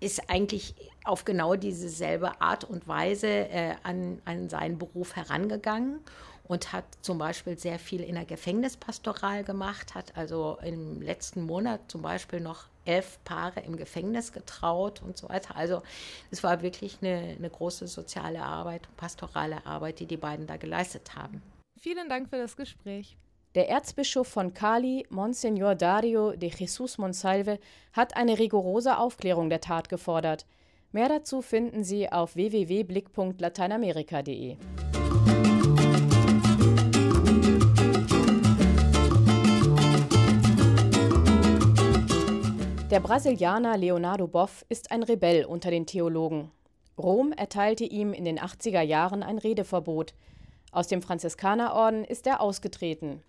ist 0.00 0.30
eigentlich 0.30 0.74
auf 1.04 1.24
genau 1.24 1.54
dieselbe 1.56 2.40
Art 2.40 2.64
und 2.64 2.86
Weise 2.86 3.26
äh, 3.26 3.74
an, 3.82 4.20
an 4.24 4.48
seinen 4.48 4.78
Beruf 4.78 5.16
herangegangen 5.16 6.00
und 6.44 6.72
hat 6.72 6.84
zum 7.02 7.18
Beispiel 7.18 7.58
sehr 7.58 7.78
viel 7.78 8.02
in 8.02 8.14
der 8.14 8.24
Gefängnispastoral 8.24 9.44
gemacht, 9.44 9.94
hat 9.94 10.16
also 10.16 10.58
im 10.62 11.02
letzten 11.02 11.42
Monat 11.42 11.80
zum 11.88 12.02
Beispiel 12.02 12.40
noch 12.40 12.66
elf 12.88 13.22
Paare 13.24 13.60
im 13.60 13.76
Gefängnis 13.76 14.32
getraut 14.32 15.02
und 15.02 15.16
so 15.16 15.28
weiter. 15.28 15.54
Also 15.56 15.82
es 16.30 16.42
war 16.42 16.62
wirklich 16.62 16.98
eine, 17.00 17.36
eine 17.38 17.50
große 17.50 17.86
soziale 17.86 18.42
Arbeit 18.42 18.88
und 18.88 18.96
pastorale 18.96 19.64
Arbeit, 19.66 20.00
die 20.00 20.06
die 20.06 20.16
beiden 20.16 20.46
da 20.46 20.56
geleistet 20.56 21.14
haben. 21.14 21.42
Vielen 21.78 22.08
Dank 22.08 22.30
für 22.30 22.38
das 22.38 22.56
Gespräch. 22.56 23.16
Der 23.54 23.68
Erzbischof 23.68 24.28
von 24.28 24.54
Cali, 24.54 25.06
Monsignor 25.10 25.74
Dario 25.74 26.32
de 26.32 26.50
Jesus 26.50 26.98
Monsalve, 26.98 27.58
hat 27.92 28.16
eine 28.16 28.38
rigorose 28.38 28.98
Aufklärung 28.98 29.48
der 29.48 29.60
Tat 29.60 29.88
gefordert. 29.88 30.46
Mehr 30.92 31.08
dazu 31.08 31.42
finden 31.42 31.84
Sie 31.84 32.10
auf 32.10 32.34
www.blick.lateinamerika.de. 32.34 34.56
Der 42.90 43.00
Brasilianer 43.00 43.76
Leonardo 43.76 44.26
Boff 44.26 44.64
ist 44.70 44.90
ein 44.92 45.02
Rebell 45.02 45.44
unter 45.44 45.70
den 45.70 45.84
Theologen. 45.84 46.50
Rom 46.96 47.32
erteilte 47.32 47.84
ihm 47.84 48.14
in 48.14 48.24
den 48.24 48.38
80er 48.38 48.80
Jahren 48.80 49.22
ein 49.22 49.36
Redeverbot. 49.36 50.14
Aus 50.72 50.86
dem 50.86 51.02
Franziskanerorden 51.02 52.02
ist 52.02 52.26
er 52.26 52.40
ausgetreten. 52.40 53.22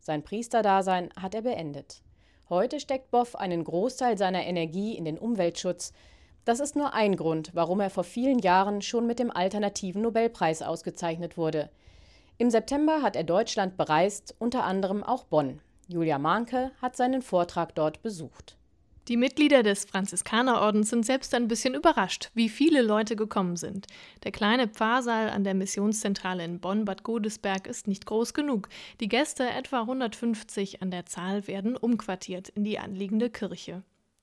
Sein 0.00 0.24
Priesterdasein 0.24 1.10
hat 1.16 1.36
er 1.36 1.42
beendet. 1.42 2.02
Heute 2.48 2.80
steckt 2.80 3.12
Boff 3.12 3.36
einen 3.36 3.62
Großteil 3.62 4.18
seiner 4.18 4.44
Energie 4.44 4.96
in 4.96 5.04
den 5.04 5.16
Umweltschutz. 5.16 5.92
Das 6.44 6.58
ist 6.58 6.74
nur 6.74 6.92
ein 6.92 7.14
Grund, 7.14 7.52
warum 7.54 7.78
er 7.78 7.90
vor 7.90 8.04
vielen 8.04 8.40
Jahren 8.40 8.82
schon 8.82 9.06
mit 9.06 9.20
dem 9.20 9.30
alternativen 9.30 10.02
Nobelpreis 10.02 10.60
ausgezeichnet 10.60 11.36
wurde. 11.36 11.70
Im 12.36 12.50
September 12.50 13.00
hat 13.00 13.14
er 13.14 13.22
Deutschland 13.22 13.76
bereist, 13.76 14.34
unter 14.40 14.64
anderem 14.64 15.04
auch 15.04 15.22
Bonn. 15.22 15.60
Julia 15.86 16.18
Mahnke 16.18 16.72
hat 16.82 16.96
seinen 16.96 17.22
Vortrag 17.22 17.76
dort 17.76 18.02
besucht. 18.02 18.56
Die 19.08 19.18
Mitglieder 19.18 19.62
des 19.62 19.84
Franziskanerordens 19.84 20.88
sind 20.88 21.04
selbst 21.04 21.34
ein 21.34 21.46
bisschen 21.46 21.74
überrascht, 21.74 22.30
wie 22.32 22.48
viele 22.48 22.80
Leute 22.80 23.16
gekommen 23.16 23.56
sind. 23.56 23.86
Der 24.22 24.32
kleine 24.32 24.66
Pfarrsaal 24.66 25.28
an 25.28 25.44
der 25.44 25.52
Missionszentrale 25.52 26.42
in 26.42 26.58
Bonn-Bad 26.58 27.02
Godesberg 27.02 27.66
ist 27.66 27.86
nicht 27.86 28.06
groß 28.06 28.32
genug. 28.32 28.70
Die 29.00 29.08
Gäste, 29.08 29.46
etwa 29.46 29.80
150 29.80 30.80
an 30.80 30.90
der 30.90 31.04
Zahl, 31.04 31.46
werden 31.46 31.76
umquartiert 31.76 32.48
in 32.48 32.64
die 32.64 32.78
anliegende 32.78 33.28
Kirche. 33.28 33.82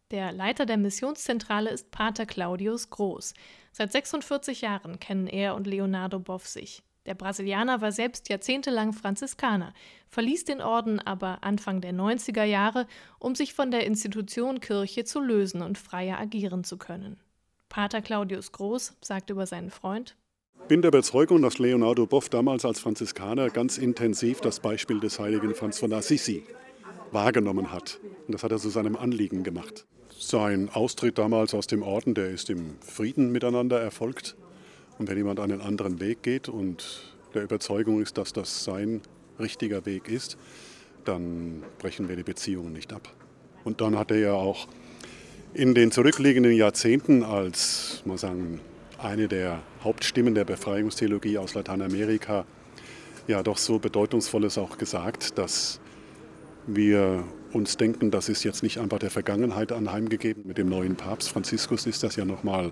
Der 0.10 0.32
Leiter 0.32 0.66
der 0.66 0.78
Missionszentrale 0.78 1.70
ist 1.70 1.92
Pater 1.92 2.26
Claudius 2.26 2.90
Groß. 2.90 3.36
Seit 3.72 3.92
46 3.92 4.62
Jahren 4.62 5.00
kennen 5.00 5.28
er 5.28 5.54
und 5.54 5.68
Leonardo 5.68 6.20
Boff 6.20 6.48
sich. 6.48 6.82
Der 7.06 7.16
Brasilianer 7.16 7.82
war 7.82 7.92
selbst 7.92 8.30
jahrzehntelang 8.30 8.94
Franziskaner, 8.94 9.74
verließ 10.10 10.46
den 10.46 10.62
Orden 10.62 11.00
aber 11.00 11.44
Anfang 11.44 11.82
der 11.82 11.94
90er 11.94 12.44
Jahre, 12.44 12.88
um 13.18 13.34
sich 13.36 13.54
von 13.54 13.72
der 13.72 13.86
Institution 13.86 14.60
Kirche 14.60 15.04
zu 15.04 15.20
lösen 15.20 15.62
und 15.62 15.78
freier 15.78 16.20
agieren 16.20 16.64
zu 16.64 16.78
können. 16.78 17.20
Pater 17.70 18.02
Claudius 18.02 18.52
Groß 18.52 18.98
sagt 19.02 19.30
über 19.30 19.48
seinen 19.48 19.72
Freund: 19.72 20.16
bin 20.72 20.82
der 20.82 20.90
Überzeugung, 20.90 21.42
dass 21.42 21.60
Leonardo 21.60 22.06
Boff 22.06 22.30
damals 22.30 22.64
als 22.64 22.80
Franziskaner 22.80 23.50
ganz 23.50 23.78
intensiv 23.78 24.40
das 24.40 24.62
Beispiel 24.62 25.02
des 25.02 25.20
heiligen 25.20 25.54
Franz 25.54 25.80
von 25.80 25.92
Assisi 25.92 26.46
wahrgenommen 27.12 27.74
hat. 27.74 28.00
Und 28.26 28.34
das 28.34 28.44
hat 28.44 28.54
er 28.54 28.58
zu 28.58 28.70
seinem 28.70 28.96
Anliegen 28.96 29.44
gemacht. 29.44 29.86
Sein 30.18 30.70
Austritt 30.70 31.18
damals 31.18 31.54
aus 31.54 31.68
dem 31.68 31.84
Orden, 31.84 32.14
der 32.14 32.30
ist 32.30 32.50
im 32.50 32.78
Frieden 32.80 33.34
miteinander 33.34 33.82
erfolgt. 33.82 34.38
Und 35.02 35.10
wenn 35.10 35.18
jemand 35.18 35.40
einen 35.40 35.62
anderen 35.62 36.00
Weg 36.00 36.22
geht 36.22 36.48
und 36.48 37.16
der 37.34 37.42
Überzeugung 37.42 38.04
ist, 38.04 38.20
dass 38.20 38.34
das 38.34 38.64
sein 38.64 39.02
richtiger 39.40 39.88
Weg 39.88 40.08
ist, 40.08 40.38
dann 41.06 41.64
brechen 41.80 42.08
wir 42.08 42.16
die 42.16 42.22
Beziehungen 42.22 42.72
nicht 42.72 42.94
ab. 42.94 43.12
Und 43.64 43.82
dann 43.82 43.98
hat 43.98 44.12
er 44.12 44.20
ja 44.20 44.34
auch 44.34 44.68
in 45.56 45.74
den 45.74 45.92
zurückliegenden 45.92 46.54
Jahrzehnten 46.54 47.24
als, 47.24 48.04
mal 48.06 48.20
sagen, 48.20 48.62
eine 49.00 49.28
der 49.28 49.64
Hauptstimmen 49.84 50.36
der 50.36 50.46
Befreiungstheologie 50.46 51.40
aus 51.40 51.56
Lateinamerika 51.56 52.46
ja 53.26 53.42
doch 53.42 53.58
so 53.58 53.80
bedeutungsvolles 53.80 54.60
auch 54.60 54.78
gesagt, 54.78 55.40
dass 55.40 55.80
wir 56.68 57.24
uns 57.54 57.76
denken, 57.78 58.12
das 58.12 58.30
ist 58.30 58.44
jetzt 58.44 58.64
nicht 58.64 58.78
einfach 58.78 59.00
der 59.00 59.10
Vergangenheit 59.10 59.72
anheimgegeben. 59.72 60.44
Mit 60.46 60.58
dem 60.58 60.70
neuen 60.70 60.96
Papst 60.96 61.30
Franziskus 61.30 61.86
ist 61.86 62.04
das 62.04 62.16
ja 62.16 62.26
nochmal, 62.26 62.72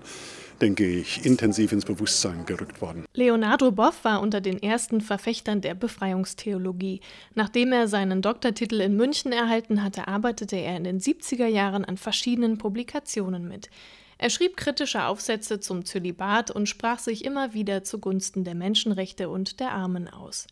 denke 0.60 0.86
ich, 0.86 1.24
intensiv 1.24 1.72
ins 1.72 1.84
Bewusstsein 1.84 2.46
gerückt 2.46 2.80
worden. 2.80 3.04
Leonardo 3.14 3.70
Boff 3.70 4.04
war 4.04 4.20
unter 4.20 4.40
den 4.40 4.62
ersten 4.62 5.00
Verfechtern 5.00 5.60
der 5.60 5.74
Befreiungstheologie. 5.74 7.00
Nachdem 7.34 7.72
er 7.72 7.88
seinen 7.88 8.22
Doktortitel 8.22 8.80
in 8.80 8.96
München 8.96 9.32
erhalten 9.32 9.82
hatte, 9.82 10.08
arbeitete 10.08 10.56
er 10.56 10.76
in 10.76 10.84
den 10.84 11.00
70er 11.00 11.46
Jahren 11.46 11.84
an 11.84 11.96
verschiedenen 11.96 12.58
Publikationen 12.58 13.48
mit. 13.48 13.70
Er 14.18 14.28
schrieb 14.28 14.58
kritische 14.58 15.06
Aufsätze 15.06 15.60
zum 15.60 15.86
Zölibat 15.86 16.50
und 16.50 16.68
sprach 16.68 16.98
sich 16.98 17.24
immer 17.24 17.54
wieder 17.54 17.84
zugunsten 17.84 18.44
der 18.44 18.54
Menschenrechte 18.54 19.30
und 19.30 19.60
der 19.60 19.72
Armen 19.72 20.08
aus. 20.08 20.46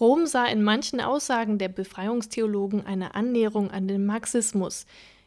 Rom 0.00 0.26
sah 0.26 0.46
in 0.46 0.62
manchen 0.62 1.00
Aussagen 1.00 1.56
der 1.58 1.68
Befreiungstheologen 1.68 2.84
eine 2.84 3.14
Annäherung 3.14 3.70
an 3.70 3.88
den 3.88 4.04
Marxismus. 4.04 4.86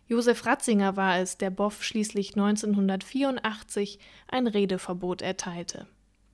Josef 0.10 0.44
Ratzinger 0.48 0.98
war 0.98 1.20
es, 1.20 1.38
der 1.38 1.52
Boff 1.52 1.84
schließlich 1.84 2.32
1984 2.32 4.00
ein 4.28 4.48
Redeverbot 4.48 5.22
erteilte. 5.22 5.86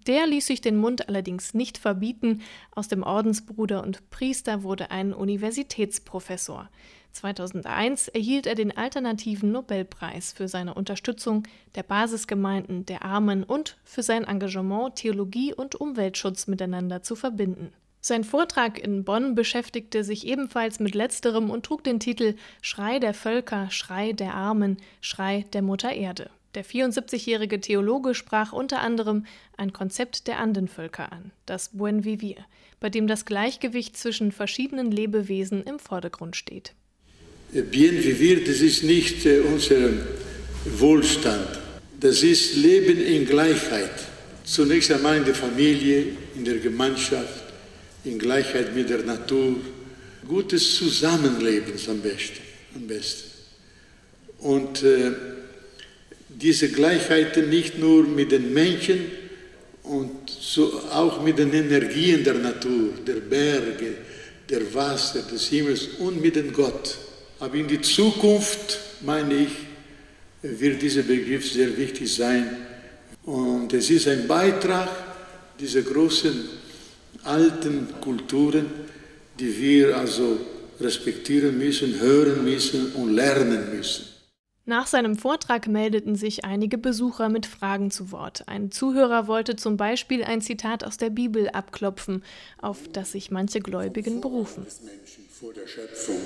Der 0.08 0.26
ließ 0.28 0.46
sich 0.48 0.62
den 0.62 0.78
Mund 0.78 1.10
allerdings 1.10 1.54
nicht 1.54 1.78
verbieten. 1.78 2.42
Aus 2.72 2.88
dem 2.88 3.04
Ordensbruder 3.04 3.84
und 3.84 4.10
Priester 4.12 4.64
wurde 4.64 4.92
ein 4.92 5.14
Universitätsprofessor. 5.14 6.70
2001 7.12 8.08
erhielt 8.08 8.48
er 8.48 8.56
den 8.56 8.78
alternativen 8.78 9.52
Nobelpreis 9.52 10.32
für 10.32 10.48
seine 10.48 10.74
Unterstützung 10.74 11.44
der 11.76 11.84
Basisgemeinden, 11.84 12.86
der 12.86 13.04
Armen 13.04 13.44
und 13.44 13.78
für 13.84 14.04
sein 14.04 14.24
Engagement, 14.24 14.96
Theologie 14.96 15.54
und 15.54 15.76
Umweltschutz 15.76 16.48
miteinander 16.48 17.04
zu 17.04 17.18
verbinden. 17.18 17.74
Sein 18.08 18.24
Vortrag 18.24 18.78
in 18.78 19.04
Bonn 19.04 19.34
beschäftigte 19.34 20.04
sich 20.04 20.28
ebenfalls 20.28 20.80
mit 20.80 20.94
letzterem 20.94 21.50
und 21.50 21.66
trug 21.66 21.84
den 21.84 22.00
Titel 22.00 22.36
Schrei 22.62 23.00
der 23.00 23.16
Völker, 23.16 23.72
Schrei 23.72 24.12
der 24.12 24.36
Armen, 24.36 24.78
Schrei 25.02 25.48
der 25.54 25.64
Mutter 25.64 25.92
Erde. 25.92 26.30
Der 26.54 26.64
74-jährige 26.64 27.60
Theologe 27.60 28.14
sprach 28.14 28.54
unter 28.54 28.82
anderem 28.82 29.26
ein 29.58 29.74
Konzept 29.74 30.28
der 30.28 30.38
Andenvölker 30.38 31.12
an, 31.12 31.32
das 31.48 31.70
Buen 31.70 32.06
Vivir, 32.06 32.46
bei 32.80 32.92
dem 32.92 33.08
das 33.08 33.26
Gleichgewicht 33.26 33.98
zwischen 33.98 34.32
verschiedenen 34.32 34.92
Lebewesen 34.92 35.64
im 35.64 35.80
Vordergrund 35.80 36.36
steht. 36.36 36.76
Bien 37.54 38.04
Vivir, 38.04 38.44
das 38.46 38.62
ist 38.62 38.84
nicht 38.84 39.26
äh, 39.26 39.40
unser 39.40 39.90
Wohlstand, 40.78 41.60
das 42.00 42.22
ist 42.22 42.56
Leben 42.56 43.02
in 43.02 43.26
Gleichheit. 43.26 43.90
Zunächst 44.44 44.92
einmal 44.92 45.18
in 45.18 45.26
der 45.26 45.34
Familie, 45.34 46.06
in 46.36 46.46
der 46.46 46.60
Gemeinschaft, 46.60 47.45
in 48.06 48.20
Gleichheit 48.20 48.76
mit 48.76 48.90
der 48.90 49.04
Natur. 49.04 49.56
Gutes 50.28 50.76
Zusammenleben 50.76 51.74
am 51.88 52.02
besten. 52.02 52.40
Am 52.76 52.88
besten. 52.88 53.32
Und 54.40 54.84
äh, 54.84 55.12
diese 56.30 56.70
Gleichheit 56.70 57.38
nicht 57.48 57.78
nur 57.78 58.04
mit 58.04 58.32
den 58.32 58.54
Menschen 58.54 59.00
und 59.84 60.30
so 60.30 60.82
auch 60.92 61.22
mit 61.22 61.38
den 61.38 61.54
Energien 61.54 62.24
der 62.24 62.36
Natur, 62.36 62.90
der 63.06 63.16
Berge, 63.16 63.96
der 64.50 64.74
Wasser, 64.74 65.22
des 65.22 65.48
Himmels 65.48 65.88
und 66.00 66.22
mit 66.22 66.36
dem 66.36 66.52
Gott. 66.52 66.98
Aber 67.40 67.56
in 67.56 67.68
die 67.68 67.82
Zukunft, 67.82 68.80
meine 69.02 69.36
ich, 69.36 69.50
wird 70.42 70.82
dieser 70.82 71.04
Begriff 71.04 71.52
sehr 71.52 71.76
wichtig 71.78 72.14
sein. 72.14 72.58
Und 73.24 73.74
es 73.74 73.90
ist 73.90 74.08
ein 74.08 74.28
Beitrag 74.28 74.90
dieser 75.60 75.82
großen 75.82 76.50
alten 77.26 77.88
Kulturen, 78.02 78.66
die 79.40 79.60
wir 79.60 79.98
also 79.98 80.38
respektieren 80.80 81.58
müssen, 81.58 82.00
hören 82.00 82.44
müssen 82.44 82.94
und 82.94 83.14
lernen 83.14 83.76
müssen. 83.76 84.06
Nach 84.68 84.88
seinem 84.88 85.16
Vortrag 85.16 85.68
meldeten 85.68 86.16
sich 86.16 86.44
einige 86.44 86.80
Besucher 86.80 87.30
mit 87.30 87.46
Fragen 87.46 87.92
zu 87.92 88.12
Wort. 88.12 88.48
Ein 88.48 88.72
Zuhörer 88.72 89.28
wollte 89.28 89.56
zum 89.56 89.78
Beispiel 89.78 90.24
ein 90.24 90.42
Zitat 90.42 90.84
aus 90.84 90.98
der 90.98 91.12
Bibel 91.12 91.50
abklopfen, 91.50 92.24
auf 92.60 92.80
das 92.92 93.12
sich 93.12 93.30
manche 93.30 93.60
Gläubigen 93.60 94.22
berufen. 94.22 94.66
Vor 95.40 95.54
der 95.54 95.68
Schöpfung 95.68 96.18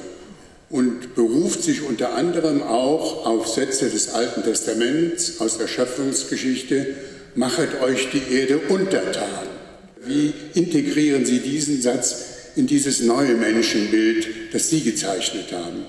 und 0.70 1.16
beruft 1.16 1.64
sich 1.64 1.82
unter 1.82 2.14
anderem 2.14 2.62
auch 2.62 3.26
auf 3.26 3.48
Sätze 3.48 3.90
des 3.90 4.14
Alten 4.14 4.44
Testaments 4.44 5.42
aus 5.42 5.58
der 5.58 5.68
Schöpfungsgeschichte, 5.68 6.96
machet 7.36 7.82
euch 7.82 8.10
die 8.12 8.22
Erde 8.32 8.60
untertan. 8.70 9.59
Wie 10.06 10.34
integrieren 10.54 11.26
Sie 11.26 11.40
diesen 11.40 11.82
Satz 11.82 12.54
in 12.56 12.68
dieses 12.68 13.02
neue 13.02 13.36
Menschenbild, 13.36 14.28
das 14.54 14.70
Sie 14.70 14.82
gezeichnet 14.82 15.52
haben? 15.52 15.86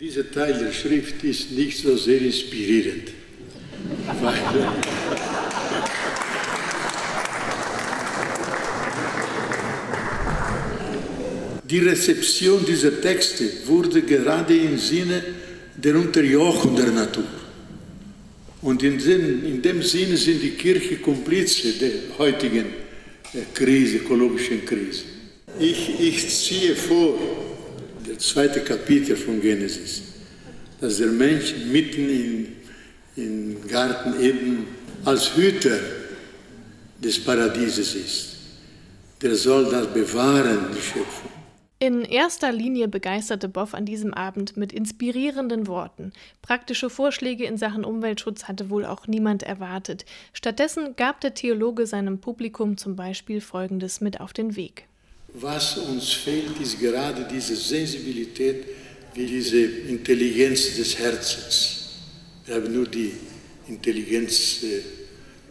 Dieser 0.00 0.30
Teil 0.30 0.54
der 0.54 0.72
Schrift 0.72 1.22
ist 1.24 1.52
nicht 1.52 1.78
so 1.78 1.96
sehr 1.96 2.20
inspirierend, 2.20 3.12
weil 4.20 4.34
die 11.70 11.78
Rezeption 11.78 12.64
dieser 12.66 13.00
Texte 13.00 13.44
wurde 13.66 14.02
gerade 14.02 14.56
im 14.56 14.76
Sinne 14.76 15.22
der 15.76 15.96
Unterjochung 15.96 16.76
der 16.76 16.88
Natur. 16.88 17.24
Und 18.60 18.82
in 18.82 18.98
dem, 18.98 19.44
in 19.44 19.62
dem 19.62 19.82
Sinne 19.82 20.16
sind 20.16 20.42
die 20.42 20.50
Kirche 20.50 20.96
Komplize 20.96 21.72
der 21.72 22.18
heutigen 22.18 22.85
Krise, 23.54 23.98
ökologischen 23.98 24.64
Krise. 24.64 25.04
Ich, 25.58 26.00
ich 26.00 26.28
ziehe 26.28 26.74
vor, 26.74 27.18
der 28.06 28.18
zweite 28.18 28.60
Kapitel 28.60 29.16
von 29.16 29.40
Genesis, 29.40 30.02
dass 30.80 30.98
der 30.98 31.08
Mensch 31.08 31.54
mitten 31.70 32.08
in, 32.08 32.52
im 33.16 33.68
Garten 33.68 34.20
Eden 34.20 34.66
als 35.04 35.36
Hüter 35.36 35.78
des 37.02 37.18
Paradieses 37.18 37.94
ist. 37.94 38.28
Der 39.22 39.34
soll 39.34 39.70
das 39.70 39.86
bewahren, 39.92 40.66
die 40.76 40.82
Schöpfung. 40.82 41.35
In 41.78 42.06
erster 42.06 42.52
Linie 42.52 42.88
begeisterte 42.88 43.50
Boff 43.50 43.74
an 43.74 43.84
diesem 43.84 44.14
Abend 44.14 44.56
mit 44.56 44.72
inspirierenden 44.72 45.66
Worten. 45.66 46.12
Praktische 46.40 46.88
Vorschläge 46.88 47.44
in 47.44 47.58
Sachen 47.58 47.84
Umweltschutz 47.84 48.44
hatte 48.44 48.70
wohl 48.70 48.86
auch 48.86 49.06
niemand 49.06 49.42
erwartet. 49.42 50.06
Stattdessen 50.32 50.96
gab 50.96 51.20
der 51.20 51.34
Theologe 51.34 51.86
seinem 51.86 52.18
Publikum 52.18 52.78
zum 52.78 52.96
Beispiel 52.96 53.42
Folgendes 53.42 54.00
mit 54.00 54.22
auf 54.22 54.32
den 54.32 54.56
Weg. 54.56 54.86
Was 55.34 55.76
uns 55.76 56.12
fehlt, 56.12 56.58
ist 56.62 56.80
gerade 56.80 57.28
diese 57.30 57.54
Sensibilität, 57.54 58.64
wie 59.12 59.26
diese 59.26 59.62
Intelligenz 59.62 60.76
des 60.76 60.98
Herzens. 60.98 61.90
Wir 62.46 62.54
haben 62.54 62.72
nur 62.72 62.86
die 62.86 63.12
Intelligenz 63.68 64.62
äh, 64.62 64.80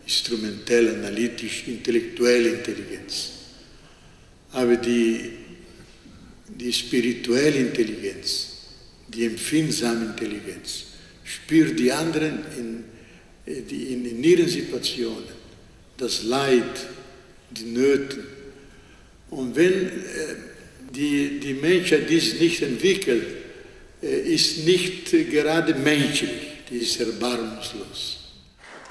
instrumentell, 0.04 0.96
analytisch, 0.96 1.68
intellektuelle 1.68 2.50
Intelligenz. 2.50 3.32
Aber 4.54 4.76
die, 4.76 5.45
die 6.48 6.74
spirituelle 6.74 7.58
Intelligenz, 7.58 8.48
die 9.08 9.26
empfindsame 9.26 10.06
Intelligenz, 10.06 10.86
spürt 11.24 11.80
die 11.80 11.92
anderen 11.92 12.40
in, 12.58 12.84
äh, 13.46 13.62
die, 13.62 13.94
in, 13.94 14.06
in 14.06 14.24
ihren 14.24 14.48
Situationen, 14.48 15.36
das 15.98 16.24
Leid, 16.24 16.88
die 17.52 17.66
Nöte, 17.66 18.24
und 19.30 19.56
wenn 19.56 19.74
äh, 19.74 19.90
die, 20.94 21.40
die 21.40 21.54
Menschheit 21.56 22.10
dies 22.10 22.40
nicht 22.40 22.62
entwickelt, 22.62 23.26
äh, 24.02 24.34
ist 24.34 24.66
nicht 24.66 25.12
gerade 25.12 25.74
menschlich, 25.76 26.64
die 26.70 26.78
ist 26.78 27.00
erbarmungslos. 27.00 28.15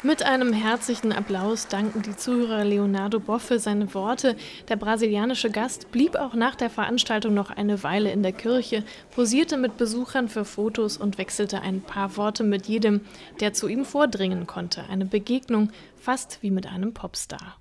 Mit 0.05 0.23
einem 0.23 0.53
herzlichen 0.53 1.13
Applaus 1.13 1.67
danken 1.67 2.03
die 2.03 2.15
Zuhörer 2.15 2.63
Leonardo 2.63 3.19
Boff 3.19 3.41
für 3.41 3.59
seine 3.59 3.95
Worte. 3.95 4.37
Der 4.69 4.77
brasilianische 4.77 5.51
Gast 5.51 5.91
blieb 5.93 6.15
auch 6.17 6.35
nach 6.35 6.57
der 6.57 6.69
Veranstaltung 6.69 7.33
noch 7.33 7.49
eine 7.49 7.83
Weile 7.83 8.13
in 8.13 8.23
der 8.23 8.35
Kirche, 8.35 8.85
posierte 9.13 9.57
mit 9.57 9.79
Besuchern 9.79 10.29
für 10.29 10.45
Fotos 10.45 10.99
und 10.99 11.17
wechselte 11.17 11.63
ein 11.63 11.81
paar 11.81 12.19
Worte 12.19 12.45
mit 12.45 12.67
jedem, 12.67 13.01
der 13.41 13.55
zu 13.55 13.67
ihm 13.67 13.87
vordringen 13.87 14.47
konnte. 14.47 14.85
Eine 14.91 15.07
Begegnung 15.07 15.71
fast 15.97 16.43
wie 16.43 16.51
mit 16.51 16.67
einem 16.67 16.93
Popstar. 16.93 17.57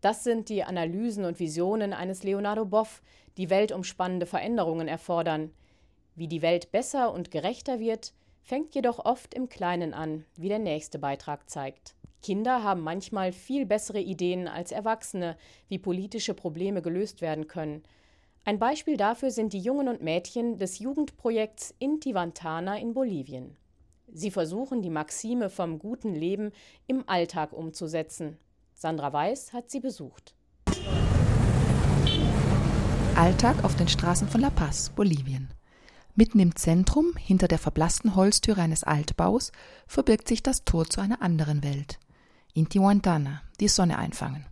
Das 0.00 0.24
sind 0.24 0.48
die 0.48 0.64
Analysen 0.64 1.26
und 1.26 1.40
Visionen 1.40 1.92
eines 1.92 2.22
Leonardo 2.22 2.64
Boff, 2.64 3.02
die 3.36 3.50
weltumspannende 3.50 4.24
Veränderungen 4.24 4.88
erfordern. 4.88 5.50
Wie 6.14 6.26
die 6.26 6.40
Welt 6.40 6.72
besser 6.72 7.12
und 7.12 7.30
gerechter 7.30 7.80
wird, 7.80 8.14
fängt 8.42 8.74
jedoch 8.74 9.04
oft 9.04 9.34
im 9.34 9.48
Kleinen 9.48 9.94
an, 9.94 10.24
wie 10.36 10.48
der 10.48 10.58
nächste 10.58 10.98
Beitrag 10.98 11.48
zeigt. 11.48 11.94
Kinder 12.22 12.62
haben 12.62 12.82
manchmal 12.82 13.32
viel 13.32 13.66
bessere 13.66 14.00
Ideen 14.00 14.46
als 14.46 14.72
Erwachsene, 14.72 15.36
wie 15.68 15.78
politische 15.78 16.34
Probleme 16.34 16.82
gelöst 16.82 17.20
werden 17.20 17.48
können. 17.48 17.82
Ein 18.44 18.58
Beispiel 18.58 18.96
dafür 18.96 19.30
sind 19.30 19.52
die 19.52 19.60
Jungen 19.60 19.88
und 19.88 20.02
Mädchen 20.02 20.58
des 20.58 20.78
Jugendprojekts 20.78 21.74
Intivantana 21.78 22.78
in 22.78 22.94
Bolivien. 22.94 23.56
Sie 24.12 24.30
versuchen, 24.30 24.82
die 24.82 24.90
Maxime 24.90 25.48
vom 25.48 25.78
guten 25.78 26.14
Leben 26.14 26.52
im 26.86 27.08
Alltag 27.08 27.52
umzusetzen 27.52 28.38
Sandra 28.82 29.12
Weiß 29.12 29.52
hat 29.52 29.70
sie 29.70 29.78
besucht. 29.78 30.34
Alltag 33.14 33.62
auf 33.62 33.76
den 33.76 33.86
Straßen 33.86 34.26
von 34.28 34.40
La 34.40 34.50
Paz, 34.50 34.90
Bolivien. 34.90 35.48
Mitten 36.14 36.40
im 36.40 36.54
Zentrum, 36.56 37.14
hinter 37.16 37.48
der 37.48 37.58
verblassten 37.58 38.14
Holztüre 38.14 38.60
eines 38.60 38.84
Altbaus, 38.84 39.50
verbirgt 39.86 40.28
sich 40.28 40.42
das 40.42 40.64
Tor 40.64 40.84
zu 40.86 41.00
einer 41.00 41.22
anderen 41.22 41.62
Welt. 41.62 41.98
Intihuantana, 42.52 43.40
die 43.60 43.68
Sonne 43.68 43.96
einfangen. 43.96 44.44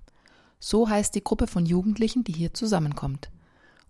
So 0.58 0.88
heißt 0.88 1.14
die 1.14 1.24
Gruppe 1.24 1.46
von 1.46 1.66
Jugendlichen, 1.66 2.24
die 2.24 2.32
hier 2.32 2.54
zusammenkommt. 2.54 3.30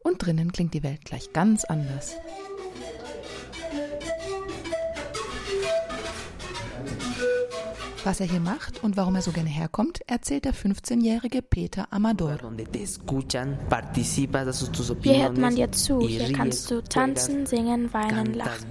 Und 0.00 0.24
drinnen 0.24 0.50
klingt 0.50 0.74
die 0.74 0.82
Welt 0.82 1.04
gleich 1.04 1.32
ganz 1.32 1.64
anders. 1.64 2.16
Was 8.04 8.20
er 8.20 8.26
hier 8.26 8.40
macht 8.40 8.82
und 8.82 8.96
warum 8.96 9.14
er 9.14 9.22
so 9.22 9.30
gerne 9.30 9.50
herkommt, 9.50 10.00
erzählt 10.06 10.46
der 10.46 10.54
15-jährige 10.54 11.42
Peter 11.42 11.86
Amador. 11.92 12.38
Hier 15.02 15.22
hört 15.22 15.38
man 15.38 15.54
dir 15.54 15.72
zu, 15.72 16.00
hier 16.00 16.32
kannst 16.32 16.70
du 16.70 16.82
tanzen, 16.82 17.44
singen, 17.44 17.92
weinen, 17.92 18.32
lachen. 18.32 18.66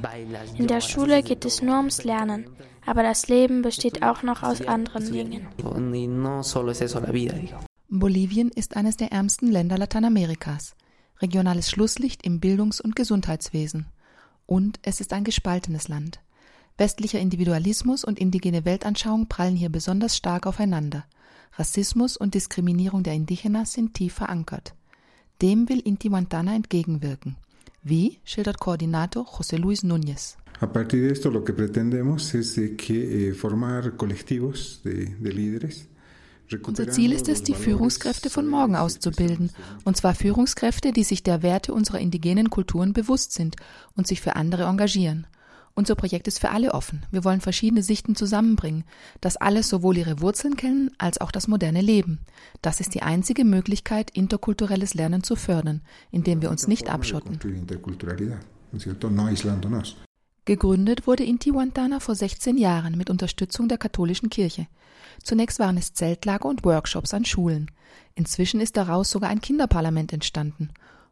In 0.58 0.68
der 0.68 0.82
Schule 0.82 1.22
geht 1.22 1.46
es 1.46 1.62
nur 1.62 1.78
ums 1.78 2.04
Lernen, 2.04 2.50
aber 2.86 3.04
das 3.04 3.28
Leben 3.28 3.62
besteht 3.62 4.02
auch 4.02 4.24
noch 4.24 4.42
aus 4.42 4.62
anderen 4.62 5.12
Dingen. 5.12 5.48
Bolivien 7.89 8.50
ist 8.50 8.76
eines 8.76 8.98
der 8.98 9.12
ärmsten 9.12 9.48
Länder 9.52 9.78
Lateinamerikas. 9.78 10.76
Regionales 11.22 11.70
Schlusslicht 11.70 12.26
im 12.26 12.39
Bildungs- 12.39 12.82
und 12.82 12.96
Gesundheitswesen. 12.96 13.88
Und 14.46 14.80
es 14.82 15.02
ist 15.02 15.13
ein 15.13 15.24
gespaltenes 15.24 15.88
Land. 15.88 16.20
Westlicher 16.80 17.20
Individualismus 17.20 18.06
und 18.06 18.18
indigene 18.18 18.63
Weltanschauung 18.63 19.28
prallen 19.28 19.58
hier 19.58 19.68
besonders 19.68 20.15
stark 20.15 20.48
aufeinander. 20.48 21.04
Rassismus 21.58 22.15
und 22.15 22.36
Diskriminierung 22.36 23.04
der 23.04 23.15
Indigenas 23.15 23.74
sind 23.74 23.94
tief 23.96 24.13
verankert. 24.13 24.74
Dem 25.42 25.68
will 25.68 25.80
Intihuantana 25.80 26.56
entgegenwirken. 26.56 27.36
Wie, 27.84 28.20
schildert 28.24 28.60
Koordinator 28.60 29.26
José 29.26 29.58
Luis 29.58 29.84
Núñez. 29.84 30.38
A 30.62 30.68
partir 30.68 31.02
de 31.02 31.12
esto 31.12 31.30
lo 31.30 31.44
que 31.44 31.52
pretendemos 31.52 32.34
es 32.34 32.54
que 32.78 33.30
eh, 33.30 33.34
formar 33.34 33.98
colectivos 33.98 34.82
de, 34.84 35.15
de 35.20 35.32
líderes 35.32 35.89
unser 36.63 36.89
Ziel 36.89 37.12
ist 37.12 37.30
es, 37.30 37.44
die 37.44 37.54
Führungskräfte 37.54 38.32
von 38.32 38.48
morgen 38.48 38.76
auszubilden, 38.76 39.52
und 39.84 39.98
zwar 39.98 40.15
Führungskräfte, 40.15 40.92
die 40.92 41.04
sich 41.04 41.22
der 41.22 41.44
Werte 41.44 41.74
unserer 41.74 42.00
indigenen 42.00 42.50
Kulturen 42.50 42.94
bewusst 42.94 43.34
sind 43.34 43.56
und 43.96 44.08
sich 44.08 44.20
für 44.20 44.36
andere 44.36 44.63
engagieren. 44.63 45.28
Unser 45.75 45.95
Projekt 45.95 46.27
ist 46.27 46.39
für 46.39 46.49
alle 46.49 46.73
offen. 46.73 47.05
Wir 47.12 47.23
wollen 47.23 47.41
verschiedene 47.41 47.84
Sichten 47.84 48.15
zusammenbringen, 48.15 48.84
dass 49.21 49.38
alle 49.38 49.63
sowohl 49.63 49.97
ihre 49.97 50.19
Wurzeln 50.21 50.58
kennen 50.58 50.91
als 50.97 51.21
auch 51.21 51.32
das 51.32 51.47
moderne 51.47 51.82
Leben. 51.82 52.19
Das 52.62 52.79
ist 52.79 52.95
die 52.95 53.01
einzige 53.01 53.45
Möglichkeit, 53.45 54.12
interkulturelles 54.12 54.93
Lernen 54.93 55.23
zu 55.23 55.36
fördern, 55.36 55.82
indem 56.12 56.41
wir 56.41 56.49
uns 56.49 56.67
nicht 56.67 56.89
abschotten. 56.89 57.39
Gegründet 60.45 61.05
wurde 61.05 61.23
Intihuantana 61.23 61.99
vor 61.99 62.15
16 62.15 62.58
Jahren 62.58 62.97
mit 62.97 63.10
Unterstützung 63.10 63.67
der 63.67 63.77
katholischen 63.77 64.29
Kirche. 64.29 64.67
Zunächst 65.23 65.60
waren 65.60 65.77
es 65.77 65.93
Zeltlager 65.93 66.49
und 66.49 66.63
Workshops 66.63 67.13
an 67.13 67.25
Schulen. 67.25 67.69
Inzwischen 68.15 68.60
ist 68.60 68.75
daraus 68.75 69.12
sogar 69.12 69.29
ein 69.29 69.41
Kinderparlament 69.41 70.12
entstanden. 70.12 70.69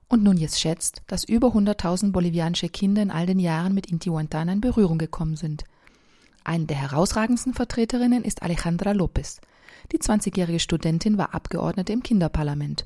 Und 0.09 0.23
Núñez 0.23 0.57
schätzt, 0.57 1.01
dass 1.07 1.25
über 1.25 1.49
100.000 1.49 2.11
bolivianische 2.11 2.69
Kinder 2.69 3.01
in 3.01 3.11
all 3.11 3.25
den 3.25 3.39
Jahren 3.39 3.73
mit 3.73 3.91
Intihuantana 3.91 4.53
in 4.53 4.61
Berührung 4.61 4.97
gekommen 4.97 5.35
sind. 5.35 5.65
Eine 6.45 6.65
der 6.65 6.77
herausragendsten 6.77 7.53
Vertreterinnen 7.53 8.23
ist 8.23 8.41
Alejandra 8.41 8.91
López. 8.91 9.41
Die 9.91 9.99
20-jährige 9.99 10.59
Studentin 10.59 11.17
war 11.17 11.33
Abgeordnete 11.33 11.91
im 11.91 12.03
Kinderparlament. 12.03 12.85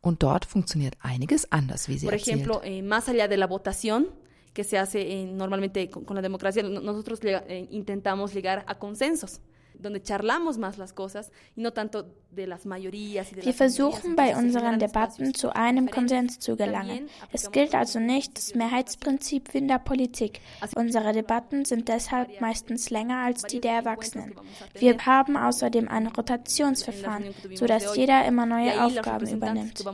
Und 0.00 0.22
dort 0.22 0.44
funktioniert 0.44 0.96
einiges 1.00 1.50
anders, 1.50 1.88
wie 1.88 1.98
sie 1.98 2.06
Por 2.06 2.14
erzählt. 2.14 2.36
Ejemplo, 2.36 2.62
eh, 2.62 2.82
más 2.82 3.08
allá 3.08 3.26
de 3.26 3.36
la 3.36 3.48
votación, 3.48 4.06
que 4.54 4.62
se 4.62 4.78
hace 4.78 5.00
eh, 5.00 5.26
normalmente 5.26 5.90
con, 5.90 6.04
con 6.04 6.16
la 6.16 6.22
democracia, 6.22 6.62
nosotros 6.62 7.18
eh, 7.22 7.66
intentamos 7.70 8.32
llegar 8.32 8.64
a 8.66 8.78
consensos 8.78 9.40
donde 9.80 10.02
charlamos 10.02 10.58
más 10.58 10.78
las 10.78 10.92
cosas 10.92 11.30
y 11.56 11.60
no 11.60 11.72
tanto 11.72 12.06
de 12.30 12.46
las 12.46 12.66
mayorías 12.66 13.32
y 13.32 13.36
de 13.36 13.42
Wir 13.42 13.54
versuchen 13.54 14.16
bei 14.16 14.36
unseren 14.36 14.78
Debatten 14.78 15.34
zu 15.34 15.54
einem 15.54 15.90
Konsens 15.90 16.38
zu 16.38 16.56
gelangen. 16.56 17.08
Es 17.32 17.50
gilt 17.50 17.74
also 17.74 17.98
nicht 17.98 18.36
das 18.36 18.54
Mehrheitsprinzip 18.54 19.52
wie 19.54 19.58
in 19.58 19.68
der 19.68 19.78
Politik. 19.78 20.40
Unsere 20.76 21.12
Debatten 21.12 21.64
sind 21.64 21.88
deshalb 21.88 22.40
meistens 22.40 22.90
länger 22.90 23.18
als 23.18 23.42
die 23.42 23.60
der 23.60 23.72
Erwachsenen. 23.72 24.34
Wir 24.74 24.98
haben 24.98 25.36
außerdem 25.36 25.88
ein 25.88 26.06
Rotationsverfahren, 26.06 27.34
sodass 27.54 27.96
jeder 27.96 28.24
immer 28.26 28.46
neue 28.46 28.82
Aufgaben 28.84 29.28
übernimmt. 29.28 29.84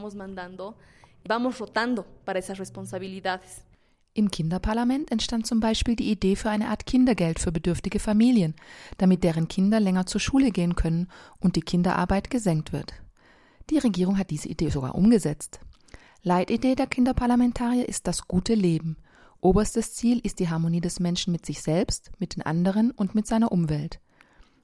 Vamos 1.29 1.59
rotando 1.59 2.05
para 2.25 2.38
esas 2.38 2.59
responsabilidades. 2.59 3.64
Im 4.16 4.31
Kinderparlament 4.31 5.12
entstand 5.12 5.46
zum 5.46 5.61
Beispiel 5.61 5.94
die 5.94 6.11
Idee 6.11 6.37
für 6.37 6.48
eine 6.48 6.70
Art 6.70 6.87
Kindergeld 6.87 7.38
für 7.38 7.52
bedürftige 7.52 7.98
Familien, 8.00 8.55
damit 8.96 9.22
deren 9.22 9.46
Kinder 9.46 9.79
länger 9.79 10.07
zur 10.07 10.22
Schule 10.22 10.52
gehen 10.52 10.74
können 10.74 11.09
und 11.38 11.55
die 11.55 11.61
Kinderarbeit 11.61 12.31
gesenkt 12.31 12.72
wird. 12.72 12.94
Die 13.68 13.76
Regierung 13.76 14.16
hat 14.16 14.31
diese 14.31 14.48
Idee 14.48 14.70
sogar 14.70 14.94
umgesetzt. 14.94 15.61
Leitidee 16.22 16.76
der 16.76 16.87
Kinderparlamentarier 16.87 17.87
ist 17.87 18.07
das 18.07 18.26
gute 18.26 18.55
Leben. 18.55 18.96
Oberstes 19.42 19.92
Ziel 19.92 20.20
ist 20.20 20.40
die 20.40 20.48
Harmonie 20.48 20.81
des 20.81 20.98
Menschen 20.98 21.31
mit 21.31 21.44
sich 21.44 21.61
selbst, 21.61 22.11
mit 22.18 22.37
den 22.37 22.42
anderen 22.42 22.92
und 22.92 23.14
mit 23.14 23.26
seiner 23.26 23.52
Umwelt. 23.52 24.00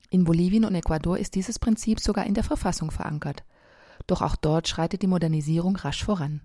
In 0.09 0.25
Bolivien 0.25 0.65
und 0.65 0.75
Ecuador 0.75 1.19
ist 1.19 1.35
dieses 1.35 1.59
Prinzip 1.59 2.01
sogar 2.01 2.25
in 2.25 2.33
der 2.33 2.45
Verfassung 2.45 2.91
verankert. 2.91 3.45
Doch 4.07 4.23
auch 4.23 4.35
dort 4.35 4.67
schreitet 4.67 5.03
die 5.03 5.09
Modernisierung 5.09 5.77
rasch 5.77 6.03
voran. 6.03 6.41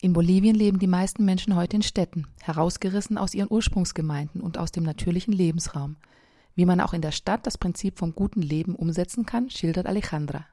In 0.00 0.12
Bolivien 0.12 0.54
leben 0.54 0.78
die 0.78 0.86
meisten 0.86 1.24
Menschen 1.24 1.56
heute 1.56 1.74
in 1.74 1.82
Städten, 1.82 2.28
herausgerissen 2.40 3.18
aus 3.18 3.34
ihren 3.34 3.50
Ursprungsgemeinden 3.50 4.40
und 4.40 4.56
aus 4.56 4.70
dem 4.70 4.84
natürlichen 4.84 5.32
Lebensraum. 5.32 5.96
Wie 6.54 6.66
man 6.66 6.80
auch 6.80 6.92
in 6.92 7.02
der 7.02 7.10
Stadt 7.10 7.46
das 7.46 7.58
Prinzip 7.58 7.98
vom 7.98 8.14
guten 8.14 8.40
Leben 8.40 8.76
umsetzen 8.76 9.26
kann, 9.26 9.50
schildert 9.50 9.86
Alejandra. 9.86 10.46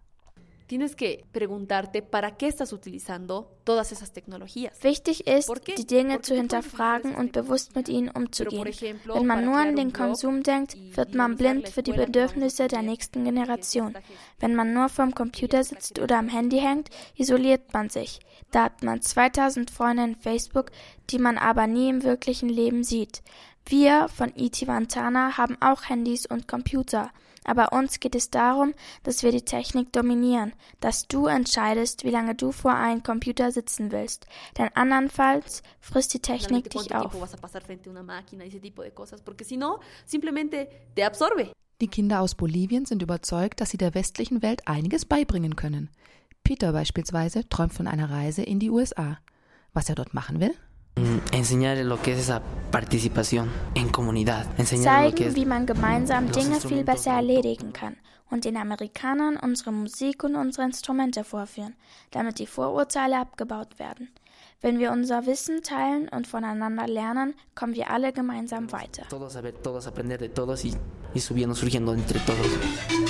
Tienes 0.68 0.96
que 0.96 1.24
preguntarte, 1.32 2.02
¿para 2.02 2.38
qué 2.38 2.48
estás 2.48 2.74
utilizando 2.74 3.52
todas 3.64 3.92
esas 3.92 4.12
tecnologías? 4.14 4.74
Wichtig 4.82 5.28
ist, 5.28 5.52
die 5.78 5.86
Dinge 5.86 6.22
zu 6.22 6.34
hinterfragen 6.34 7.14
und 7.14 7.34
bewusst 7.34 7.76
mit 7.76 7.88
ihnen 7.88 8.10
umzugehen. 8.10 8.68
Wenn 9.06 9.28
man 9.28 9.46
nur 9.46 9.58
an 9.58 9.76
den 9.76 9.94
Konsum 9.94 10.42
denkt, 10.42 10.76
wird 10.98 11.14
man 11.14 11.36
blind 11.36 11.70
für 11.70 11.84
die 11.84 11.94
Bedürfnisse 11.94 12.68
der 12.68 12.82
nächsten 12.82 13.24
Generation. 13.26 13.96
Wenn 14.40 14.56
man 14.56 14.74
nur 14.74 14.90
vorm 14.90 15.14
Computer 15.14 15.64
sitzt 15.64 16.00
oder 16.00 16.18
am 16.18 16.30
Handy 16.30 16.60
hängt, 16.60 16.90
isoliert 17.16 17.72
man 17.72 17.92
sich. 17.92 18.20
Da 18.50 18.64
hat 18.64 18.82
man 18.82 19.04
2000 19.04 19.70
Freunde 19.70 20.04
in 20.04 20.16
Facebook, 20.16 20.72
die 21.12 21.20
man 21.20 21.38
aber 21.38 21.68
nie 21.68 21.90
im 21.90 22.04
wirklichen 22.04 22.50
Leben 22.50 22.84
sieht. 22.84 23.22
Wir 23.68 24.08
von 24.10 24.34
Itiwantana 24.36 25.38
haben 25.38 25.58
auch 25.62 25.90
Handys 25.90 26.26
und 26.26 26.48
Computer. 26.48 27.12
Aber 27.46 27.72
uns 27.72 28.00
geht 28.00 28.16
es 28.16 28.32
darum, 28.32 28.74
dass 29.04 29.24
wir 29.24 29.32
die 29.32 29.44
Technik 29.44 29.94
dominieren, 29.94 30.54
dass 30.82 31.08
du 31.08 31.28
entscheidest, 31.28 32.04
wie 32.04 32.10
lange 32.10 32.36
du 32.36 32.52
vor 32.52 32.74
einem 32.74 33.04
Computer 33.04 33.52
sitzen 33.52 33.92
willst. 33.92 34.26
Denn 34.58 34.70
andernfalls 34.74 35.62
frisst 35.80 36.14
die 36.14 36.20
Technik 36.20 36.70
dich 36.72 36.94
auf. 36.94 37.14
Die 41.82 41.88
Kinder 41.88 42.22
aus 42.22 42.36
Bolivien 42.36 42.86
sind 42.86 43.02
überzeugt, 43.02 43.62
dass 43.62 43.70
sie 43.70 43.78
der 43.78 43.94
westlichen 43.94 44.42
Welt 44.42 44.68
einiges 44.68 45.06
beibringen 45.06 45.56
können. 45.56 45.90
Peter 46.44 46.72
beispielsweise 46.72 47.48
träumt 47.50 47.74
von 47.74 47.88
einer 47.88 48.10
Reise 48.10 48.44
in 48.44 48.60
die 48.60 48.70
USA. 48.70 49.20
Was 49.74 49.90
er 49.90 49.96
dort 49.96 50.14
machen 50.14 50.40
will? 50.40 50.54
Zeigen, 54.84 55.36
wie 55.36 55.46
man 55.46 55.66
gemeinsam 55.66 56.32
Dinge 56.32 56.62
viel 56.62 56.84
besser 56.84 57.12
erledigen 57.12 57.74
kann 57.74 57.98
und 58.30 58.46
den 58.46 58.58
Amerikanern 58.58 59.38
unsere 59.38 59.72
Musik 59.72 60.24
und 60.24 60.36
unsere 60.36 60.66
Instrumente 60.66 61.24
vorführen, 61.24 61.76
damit 62.12 62.40
die 62.40 62.48
Vorurteile 62.48 63.18
abgebaut 63.20 63.78
werden. 63.78 64.10
Wenn 64.62 64.80
wir 64.80 64.92
unser 64.92 65.26
Wissen 65.26 65.62
teilen 65.64 66.08
und 66.10 66.28
voneinander 66.28 66.88
lernen, 66.88 67.36
kommen 67.56 67.76
wir 67.76 67.90
alle 67.90 68.14
gemeinsam 68.14 68.72
weiter. 68.72 69.04
Todos 69.10 69.34
saber, 69.34 69.52
todos 69.62 69.86
aprender 69.88 70.18
de 70.18 70.30
todos 70.30 70.64
y, 70.64 70.74
y 71.14 71.20
subiendo, 71.20 71.56
surgiendo 71.56 71.94
entre 71.94 72.20
todos. 72.20 73.05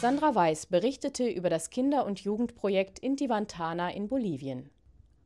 Sandra 0.00 0.34
Weiß 0.34 0.64
berichtete 0.64 1.28
über 1.28 1.50
das 1.50 1.68
Kinder- 1.68 2.06
und 2.06 2.20
Jugendprojekt 2.20 2.98
Intivantana 3.00 3.90
in 3.92 4.08
Bolivien. 4.08 4.70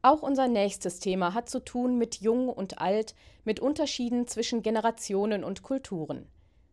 Auch 0.02 0.20
unser 0.20 0.48
nächstes 0.48 0.98
Thema 0.98 1.32
hat 1.32 1.48
zu 1.48 1.60
tun 1.60 1.96
mit 1.96 2.16
Jung 2.16 2.48
und 2.48 2.80
Alt, 2.80 3.14
mit 3.44 3.60
Unterschieden 3.60 4.26
zwischen 4.26 4.64
Generationen 4.64 5.44
und 5.44 5.62
Kulturen. 5.62 6.26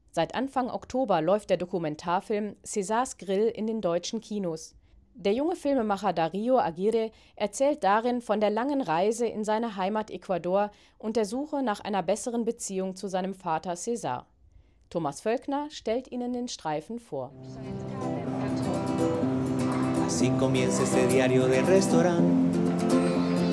Seit 0.09 0.33
Anfang 0.33 0.71
Oktober 0.71 1.21
läuft 1.21 1.51
der 1.51 1.57
Dokumentarfilm 1.57 2.55
Césars 2.65 3.19
Grill 3.19 3.49
in 3.49 3.67
den 3.67 3.81
deutschen 3.81 4.19
Kinos. 4.19 4.73
Der 5.13 5.33
junge 5.33 5.55
Filmemacher 5.55 6.11
Dario 6.11 6.57
Aguirre 6.57 7.11
erzählt 7.35 7.83
darin 7.83 8.21
von 8.21 8.39
der 8.39 8.49
langen 8.49 8.81
Reise 8.81 9.27
in 9.27 9.43
seine 9.43 9.75
Heimat 9.75 10.09
Ecuador 10.09 10.71
und 10.97 11.17
der 11.17 11.25
Suche 11.25 11.61
nach 11.61 11.81
einer 11.81 12.01
besseren 12.01 12.45
Beziehung 12.45 12.95
zu 12.95 13.07
seinem 13.07 13.35
Vater 13.35 13.73
César. 13.73 14.25
Thomas 14.91 15.21
Völkner 15.21 15.67
stellt 15.69 16.11
Ihnen 16.11 16.33
den 16.33 16.49
Streifen 16.49 16.99
vor. 16.99 17.31
Así 20.05 20.29
comienza 20.37 20.83
este 20.83 21.07
diario 21.07 21.47
del 21.47 21.65
restaurante 21.65 22.59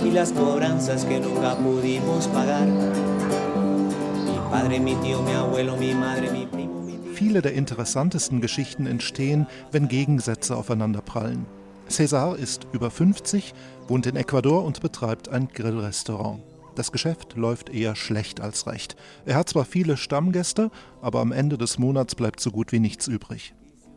y 0.05 0.11
las 0.11 0.33
cobranzas 0.33 1.05
que 1.05 1.21
nunca 1.21 1.55
pudimos 1.55 2.27
pagar. 2.27 2.67
Mi 2.67 4.51
padre, 4.51 4.81
mi 4.81 4.97
tío, 4.97 5.23
mi 5.23 5.33
abuelo, 5.33 5.77
mi 5.77 5.95
madre, 5.95 6.33
mi 6.33 6.45
primo. 6.45 6.75
Viele 7.15 7.41
der 7.41 7.53
interessantesten 7.53 8.41
Geschichten 8.41 8.87
entstehen, 8.87 9.47
wenn 9.71 9.87
Gegensätze 9.87 10.57
aufeinanderprallen. 10.57 11.47
César 11.89 12.37
ist 12.37 12.67
über 12.73 12.91
50, 12.91 13.55
wohnt 13.87 14.07
in 14.07 14.17
Ecuador 14.17 14.65
und 14.65 14.81
betreibt 14.81 15.29
ein 15.29 15.47
Grillrestaurant. 15.49 16.41
Das 16.79 16.93
Geschäft 16.93 17.35
läuft 17.35 17.71
eher 17.71 17.97
schlecht 17.97 18.41
als 18.41 18.69
recht. 18.69 18.95
Er 19.27 19.35
hat 19.35 19.49
zwar 19.49 19.65
viele 19.65 19.97
Stammgäste, 19.97 20.71
aber 21.03 21.19
am 21.19 21.33
Ende 21.33 21.59
des 21.59 21.77
Monats 21.77 22.15
bleibt 22.15 22.39
so 22.39 22.53
gut 22.53 22.71
wie 22.71 22.79
nichts 22.79 23.09
übrig. 23.09 23.53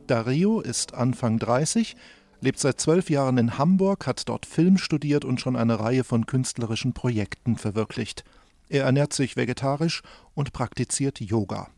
Dario 0.08 0.62
ist 0.62 0.96
Anfang 0.96 1.38
30, 1.38 1.96
lebt 2.39 2.58
seit 2.58 2.82
zwölf 2.82 3.12
Jahren 3.12 3.38
in 3.38 3.60
Hamburg, 3.60 4.08
hat 4.08 4.28
dort 4.28 4.48
Film 4.48 4.80
studiert 4.80 5.26
und 5.26 5.39
schon 5.39 5.56
eine 5.56 5.80
Reihe 5.80 6.04
von 6.04 6.26
künstlerischen 6.26 6.94
Projekten 6.94 7.56
verwirklicht. 7.56 8.24
Er 8.67 8.86
ernährt 8.86 9.13
sich 9.13 9.38
vegetarisch 9.38 10.02
und 10.34 10.52
praktiziert 10.52 11.22
Yoga. 11.22 11.70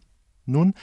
Nun, 0.45 0.73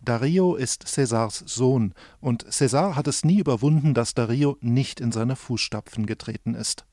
Dario 0.00 0.54
ist 0.54 0.84
Césars 0.84 1.48
Sohn 1.48 1.94
und 2.20 2.46
César 2.46 2.94
hat 2.94 3.08
es 3.08 3.24
nie 3.24 3.40
überwunden, 3.40 3.92
dass 3.92 4.14
Dario 4.14 4.56
nicht 4.60 5.00
in 5.00 5.10
seine 5.10 5.34
Fußstapfen 5.34 6.06
getreten 6.06 6.54
ist. 6.54 6.86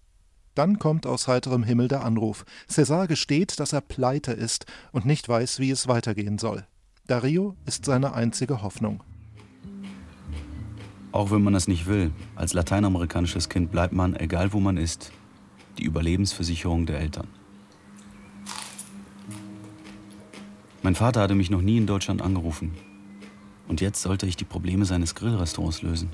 Dann 0.55 0.79
kommt 0.79 1.05
aus 1.05 1.27
heiterem 1.27 1.63
Himmel 1.63 1.87
der 1.87 2.03
Anruf. 2.03 2.45
César 2.69 3.07
gesteht, 3.07 3.59
dass 3.59 3.73
er 3.73 3.81
pleite 3.81 4.33
ist 4.33 4.65
und 4.91 5.05
nicht 5.05 5.29
weiß, 5.29 5.59
wie 5.59 5.71
es 5.71 5.87
weitergehen 5.87 6.37
soll. 6.37 6.65
Dario 7.07 7.55
ist 7.65 7.85
seine 7.85 8.13
einzige 8.13 8.61
Hoffnung. 8.61 9.03
Auch 11.11 11.31
wenn 11.31 11.43
man 11.43 11.55
es 11.55 11.67
nicht 11.67 11.87
will, 11.87 12.11
als 12.35 12.53
lateinamerikanisches 12.53 13.49
Kind 13.49 13.71
bleibt 13.71 13.93
man, 13.93 14.15
egal 14.15 14.53
wo 14.53 14.59
man 14.59 14.77
ist, 14.77 15.11
die 15.77 15.83
Überlebensversicherung 15.83 16.85
der 16.85 16.99
Eltern. 16.99 17.27
Mein 20.83 20.95
Vater 20.95 21.21
hatte 21.21 21.35
mich 21.35 21.49
noch 21.49 21.61
nie 21.61 21.77
in 21.77 21.85
Deutschland 21.85 22.21
angerufen. 22.21 22.73
Und 23.67 23.81
jetzt 23.81 24.01
sollte 24.01 24.25
ich 24.25 24.35
die 24.35 24.45
Probleme 24.45 24.85
seines 24.85 25.13
Grillrestaurants 25.15 25.81
lösen. 25.81 26.09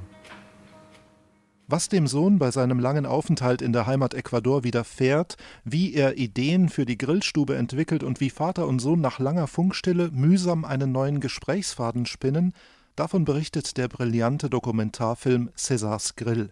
Was 1.69 1.89
dem 1.89 2.07
Sohn 2.07 2.39
bei 2.39 2.49
seinem 2.49 2.79
langen 2.79 3.05
Aufenthalt 3.05 3.61
in 3.61 3.73
der 3.73 3.87
Heimat 3.87 4.13
Ecuador 4.13 4.63
widerfährt, 4.63 5.35
wie 5.65 5.93
er 5.93 6.17
Ideen 6.17 6.69
für 6.69 6.85
die 6.85 6.97
Grillstube 6.97 7.57
entwickelt 7.57 8.03
und 8.03 8.21
wie 8.21 8.29
Vater 8.29 8.65
und 8.67 8.79
Sohn 8.79 9.01
nach 9.01 9.19
langer 9.19 9.47
Funkstille 9.47 10.09
mühsam 10.13 10.63
einen 10.63 10.93
neuen 10.93 11.19
Gesprächsfaden 11.19 12.05
spinnen, 12.05 12.53
davon 12.95 13.25
berichtet 13.25 13.75
der 13.75 13.89
brillante 13.89 14.49
Dokumentarfilm 14.49 15.49
Césars 15.57 16.15
Grill. 16.15 16.51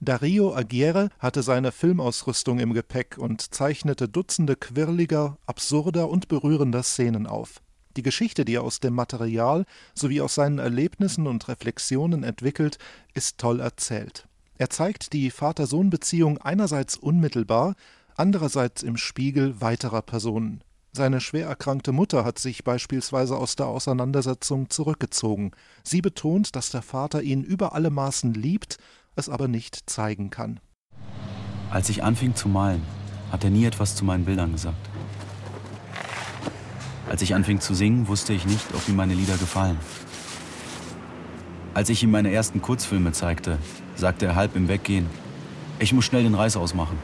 Dario 0.00 0.52
Aguirre 0.52 1.10
hatte 1.20 1.44
seine 1.44 1.70
Filmausrüstung 1.70 2.58
im 2.58 2.74
Gepäck 2.74 3.18
und 3.18 3.54
zeichnete 3.54 4.08
Dutzende 4.08 4.56
quirliger, 4.56 5.38
absurder 5.46 6.10
und 6.10 6.26
berührender 6.26 6.82
Szenen 6.82 7.28
auf. 7.28 7.62
Die 7.96 8.02
Geschichte, 8.02 8.44
die 8.44 8.54
er 8.54 8.64
aus 8.64 8.80
dem 8.80 8.94
Material 8.94 9.64
sowie 9.94 10.20
aus 10.20 10.34
seinen 10.34 10.58
Erlebnissen 10.58 11.28
und 11.28 11.46
Reflexionen 11.46 12.24
entwickelt, 12.24 12.78
ist 13.14 13.38
toll 13.38 13.60
erzählt. 13.60 14.26
Er 14.58 14.70
zeigt 14.70 15.12
die 15.12 15.30
Vater-Sohn-Beziehung 15.30 16.38
einerseits 16.38 16.96
unmittelbar, 16.96 17.74
andererseits 18.16 18.82
im 18.82 18.96
Spiegel 18.96 19.60
weiterer 19.60 20.02
Personen. 20.02 20.62
Seine 20.92 21.20
schwer 21.20 21.46
erkrankte 21.46 21.92
Mutter 21.92 22.24
hat 22.24 22.38
sich 22.38 22.64
beispielsweise 22.64 23.36
aus 23.36 23.54
der 23.54 23.66
Auseinandersetzung 23.66 24.70
zurückgezogen. 24.70 25.50
Sie 25.82 26.00
betont, 26.00 26.56
dass 26.56 26.70
der 26.70 26.80
Vater 26.80 27.22
ihn 27.22 27.42
über 27.42 27.74
alle 27.74 27.90
Maßen 27.90 28.32
liebt, 28.32 28.78
es 29.14 29.28
aber 29.28 29.46
nicht 29.46 29.90
zeigen 29.90 30.30
kann. 30.30 30.58
Als 31.70 31.90
ich 31.90 32.02
anfing 32.02 32.34
zu 32.34 32.48
malen, 32.48 32.82
hat 33.30 33.44
er 33.44 33.50
nie 33.50 33.66
etwas 33.66 33.94
zu 33.94 34.06
meinen 34.06 34.24
Bildern 34.24 34.52
gesagt. 34.52 34.88
Als 37.10 37.20
ich 37.20 37.34
anfing 37.34 37.60
zu 37.60 37.74
singen, 37.74 38.08
wusste 38.08 38.32
ich 38.32 38.46
nicht, 38.46 38.74
ob 38.74 38.88
ihm 38.88 38.96
meine 38.96 39.14
Lieder 39.14 39.36
gefallen. 39.36 39.78
Als 41.74 41.90
ich 41.90 42.02
ihm 42.02 42.10
meine 42.10 42.32
ersten 42.32 42.62
Kurzfilme 42.62 43.12
zeigte, 43.12 43.58
sagte 43.96 44.26
er 44.26 44.36
halb 44.36 44.56
im 44.56 44.68
Weggehen, 44.68 45.06
ich 45.78 45.92
muss 45.92 46.04
schnell 46.04 46.22
den 46.22 46.34
Reis 46.34 46.56
ausmachen. 46.56 46.98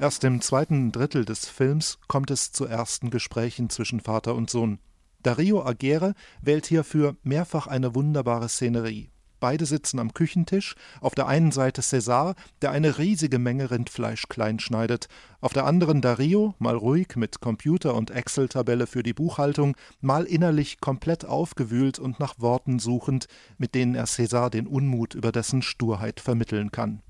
Erst 0.00 0.22
im 0.22 0.40
zweiten 0.40 0.92
Drittel 0.92 1.24
des 1.24 1.48
Films 1.48 1.98
kommt 2.06 2.30
es 2.30 2.52
zu 2.52 2.66
ersten 2.66 3.10
Gesprächen 3.10 3.68
zwischen 3.70 4.00
Vater 4.00 4.36
und 4.36 4.48
Sohn. 4.48 4.78
Dario 5.22 5.64
Aguirre 5.64 6.14
wählt 6.40 6.66
hierfür 6.66 7.16
mehrfach 7.24 7.66
eine 7.66 7.96
wunderbare 7.96 8.48
Szenerie. 8.48 9.10
Beide 9.40 9.66
sitzen 9.66 10.00
am 10.00 10.14
Küchentisch, 10.14 10.74
auf 11.00 11.14
der 11.14 11.28
einen 11.28 11.52
Seite 11.52 11.82
César, 11.82 12.34
der 12.60 12.72
eine 12.72 12.98
riesige 12.98 13.38
Menge 13.38 13.70
Rindfleisch 13.70 14.24
kleinschneidet, 14.28 15.08
auf 15.40 15.52
der 15.52 15.64
anderen 15.64 16.00
Dario, 16.00 16.54
mal 16.58 16.74
ruhig 16.74 17.14
mit 17.14 17.40
Computer 17.40 17.94
und 17.94 18.10
Excel-Tabelle 18.10 18.86
für 18.86 19.02
die 19.02 19.14
Buchhaltung, 19.14 19.76
mal 20.00 20.24
innerlich 20.24 20.80
komplett 20.80 21.24
aufgewühlt 21.24 21.98
und 21.98 22.18
nach 22.18 22.34
Worten 22.38 22.80
suchend, 22.80 23.26
mit 23.58 23.74
denen 23.74 23.94
er 23.94 24.06
César 24.06 24.50
den 24.50 24.66
Unmut 24.66 25.14
über 25.14 25.30
dessen 25.30 25.62
Sturheit 25.62 26.18
vermitteln 26.18 26.72
kann. 26.72 27.02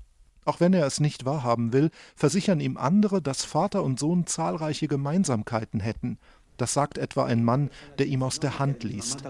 Auch 0.45 0.59
wenn 0.59 0.73
er 0.73 0.85
es 0.85 0.99
nicht 0.99 1.25
wahrhaben 1.25 1.73
will, 1.73 1.91
versichern 2.15 2.59
ihm 2.59 2.77
andere, 2.77 3.21
dass 3.21 3.43
Vater 3.43 3.83
und 3.83 3.99
Sohn 3.99 4.25
zahlreiche 4.25 4.87
Gemeinsamkeiten 4.87 5.79
hätten– 5.79 6.19
das 6.61 6.73
sagt 6.73 6.97
etwa 6.97 7.25
ein 7.25 7.43
Mann, 7.43 7.69
der 7.97 8.07
ihm 8.07 8.23
aus 8.23 8.39
der 8.39 8.59
Hand 8.59 8.83
liest. 8.83 9.23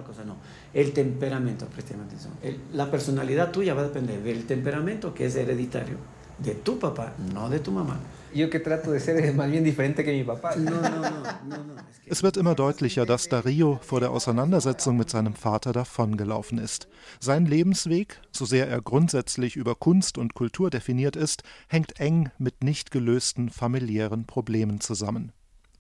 De 6.42 6.56
tu 6.64 6.76
papá, 6.78 7.12
no 7.34 7.50
de 7.50 7.60
tu 7.60 7.70
mamá. 7.70 8.00
Es 12.06 12.24
wird 12.24 12.38
immer 12.38 12.56
deutlicher, 12.56 13.06
dass 13.06 13.28
Dario 13.28 13.80
vor 13.82 14.00
der 14.00 14.12
Auseinandersetzung 14.12 14.98
mit 14.98 15.10
seinem 15.10 15.34
Vater 15.34 15.74
davongelaufen 15.74 16.60
ist. 16.60 16.88
Sein 17.20 17.46
Lebensweg, 17.46 18.22
so 18.32 18.46
sehr 18.46 18.68
er 18.68 18.82
grundsätzlich 18.82 19.56
über 19.56 19.76
Kunst 19.76 20.18
und 20.18 20.34
Kultur 20.36 20.70
definiert 20.70 21.16
ist, 21.16 21.44
hängt 21.68 22.00
eng 22.00 22.30
mit 22.38 22.64
nicht 22.64 22.92
gelösten 22.92 23.50
familiären 23.50 24.26
Problemen 24.26 24.80
zusammen. 24.80 25.32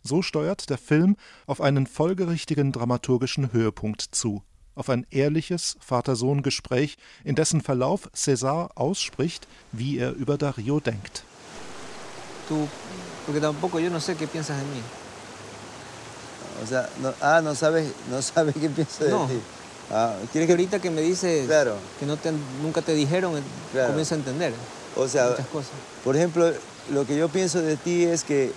So 0.03 0.21
steuert 0.21 0.69
der 0.69 0.77
Film 0.77 1.15
auf 1.45 1.61
einen 1.61 1.87
folgerichtigen 1.87 2.71
dramaturgischen 2.71 3.51
Höhepunkt 3.51 4.01
zu, 4.01 4.43
auf 4.75 4.89
ein 4.89 5.05
ehrliches 5.11 5.75
Vater-Sohn-Gespräch, 5.81 6.97
in 7.23 7.35
dessen 7.35 7.61
Verlauf 7.61 8.09
César 8.15 8.69
ausspricht, 8.75 9.47
wie 9.71 9.97
er 9.97 10.13
über 10.13 10.37
Dario 10.37 10.79
denkt. 10.79 11.23
Du, 12.47 12.67
porque 13.25 13.39
tampoco 13.41 13.77
yo 13.79 13.91
no 13.91 13.99
sé 13.99 14.15
qué 14.15 14.25
piensas 14.25 14.57
de 14.57 14.63
mí. 14.63 14.81
O 16.63 16.65
sea, 16.65 16.89
no, 17.01 17.13
ah, 17.21 17.41
no 17.41 17.53
sabes, 17.53 17.91
no 18.09 18.21
sabes 18.21 18.55
qué 18.55 18.69
pienso 18.69 19.03
de 19.03 19.11
no. 19.11 19.27
ti. 19.27 19.39
Ah, 19.91 20.15
¿Quieres 20.31 20.47
que 20.47 20.53
ahorita 20.53 20.79
que 20.79 20.89
me 20.89 21.01
dices 21.01 21.45
claro. 21.47 21.75
que 21.99 22.05
no 22.05 22.17
te, 22.17 22.31
nunca 22.61 22.81
te 22.81 22.93
dijeron, 22.93 23.33
claro. 23.71 23.89
comienza 23.89 24.15
a 24.15 24.17
entender 24.17 24.53
o 24.95 25.07
sea, 25.07 25.29
muchas 25.29 25.47
cosas? 25.47 25.71
Por 26.03 26.15
ejemplo, 26.15 26.51
lo 26.91 27.05
que 27.05 27.17
yo 27.17 27.29
pienso 27.29 27.61
de 27.61 27.75
ti 27.77 28.03
es 28.03 28.23
que 28.23 28.51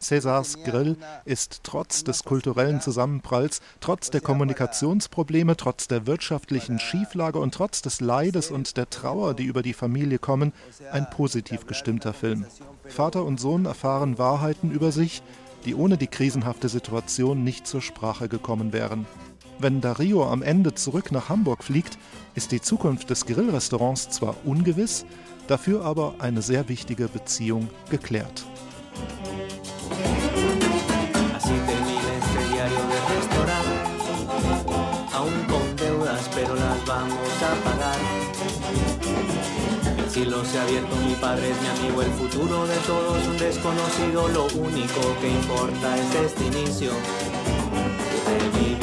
Césars 0.00 0.56
Grill 0.64 0.96
ist 1.26 1.60
trotz 1.62 2.02
des 2.04 2.24
kulturellen 2.24 2.80
Zusammenpralls, 2.80 3.60
trotz 3.80 4.08
der 4.08 4.22
Kommunikationsprobleme, 4.22 5.58
trotz 5.58 5.88
der 5.88 6.06
wirtschaftlichen 6.06 6.78
Schieflage 6.78 7.38
und 7.38 7.52
trotz 7.52 7.82
des 7.82 8.00
Leides 8.00 8.50
und 8.50 8.78
der 8.78 8.88
Trauer, 8.88 9.34
die 9.34 9.44
über 9.44 9.60
die 9.60 9.74
Familie 9.74 10.18
kommen, 10.18 10.54
ein 10.90 11.10
positiv 11.10 11.66
gestimmter 11.66 12.14
Film. 12.14 12.46
Vater 12.86 13.26
und 13.26 13.38
Sohn 13.38 13.66
erfahren 13.66 14.16
Wahrheiten 14.16 14.70
über 14.70 14.90
sich, 14.90 15.22
die 15.66 15.74
ohne 15.74 15.98
die 15.98 16.06
krisenhafte 16.06 16.70
Situation 16.70 17.44
nicht 17.44 17.66
zur 17.66 17.82
Sprache 17.82 18.30
gekommen 18.30 18.72
wären. 18.72 19.06
Wenn 19.58 19.82
Dario 19.82 20.26
am 20.26 20.40
Ende 20.40 20.74
zurück 20.74 21.12
nach 21.12 21.28
Hamburg 21.28 21.62
fliegt, 21.62 21.98
ist 22.34 22.50
die 22.50 22.62
Zukunft 22.62 23.10
des 23.10 23.26
Grillrestaurants 23.26 24.08
zwar 24.08 24.34
ungewiss, 24.46 25.04
dafür 25.50 25.84
aber 25.84 26.14
eine 26.20 26.42
sehr 26.42 26.68
wichtige 26.68 27.08
Beziehung 27.08 27.68
geklärt. 27.90 28.44
El 39.98 40.08
cielo 40.08 40.44
se 40.44 40.58
ha 40.58 40.62
abierto, 40.62 40.96
mi 41.06 41.14
padre 41.14 41.50
es 41.50 41.60
mi 41.60 41.68
amigo, 41.68 42.02
el 42.02 42.10
futuro 42.12 42.66
de 42.66 42.76
todos 42.86 43.26
un 43.26 43.38
desconocido, 43.38 44.28
lo 44.28 44.44
único 44.46 45.00
que 45.20 45.28
importa 45.30 45.96
es 45.96 46.14
este 46.26 46.46
inicio. 46.46 46.92
Revivió. 48.26 48.79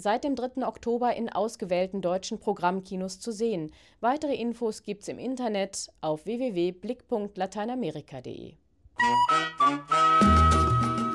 Seit 0.00 0.24
dem 0.24 0.34
3. 0.34 0.66
Oktober 0.66 1.14
in 1.14 1.28
ausgewählten 1.28 2.00
deutschen 2.00 2.40
Programmkinos 2.40 3.20
zu 3.20 3.32
sehen. 3.32 3.70
Weitere 4.00 4.34
Infos 4.34 4.82
gibt's 4.82 5.08
im 5.08 5.18
Internet 5.18 5.90
auf 6.00 6.24
www.blick.lateinamerika.de. 6.26 8.54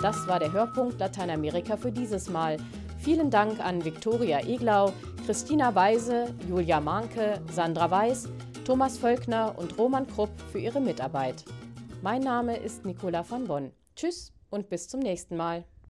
Das 0.01 0.27
war 0.27 0.39
der 0.39 0.51
Hörpunkt 0.51 0.99
Lateinamerika 0.99 1.77
für 1.77 1.91
dieses 1.91 2.29
Mal. 2.29 2.57
Vielen 2.99 3.31
Dank 3.31 3.59
an 3.59 3.83
Viktoria 3.83 4.45
Eglau, 4.45 4.93
Christina 5.25 5.73
Weise, 5.73 6.33
Julia 6.47 6.79
Manke, 6.79 7.41
Sandra 7.51 7.89
Weiß, 7.89 8.29
Thomas 8.65 8.97
Völkner 8.97 9.55
und 9.57 9.77
Roman 9.77 10.07
Krupp 10.07 10.29
für 10.51 10.59
ihre 10.59 10.79
Mitarbeit. 10.79 11.43
Mein 12.01 12.21
Name 12.21 12.57
ist 12.57 12.85
Nicola 12.85 13.23
von 13.23 13.45
Bonn. 13.45 13.71
Tschüss 13.95 14.33
und 14.49 14.69
bis 14.69 14.87
zum 14.87 14.99
nächsten 14.99 15.37
Mal. 15.37 15.65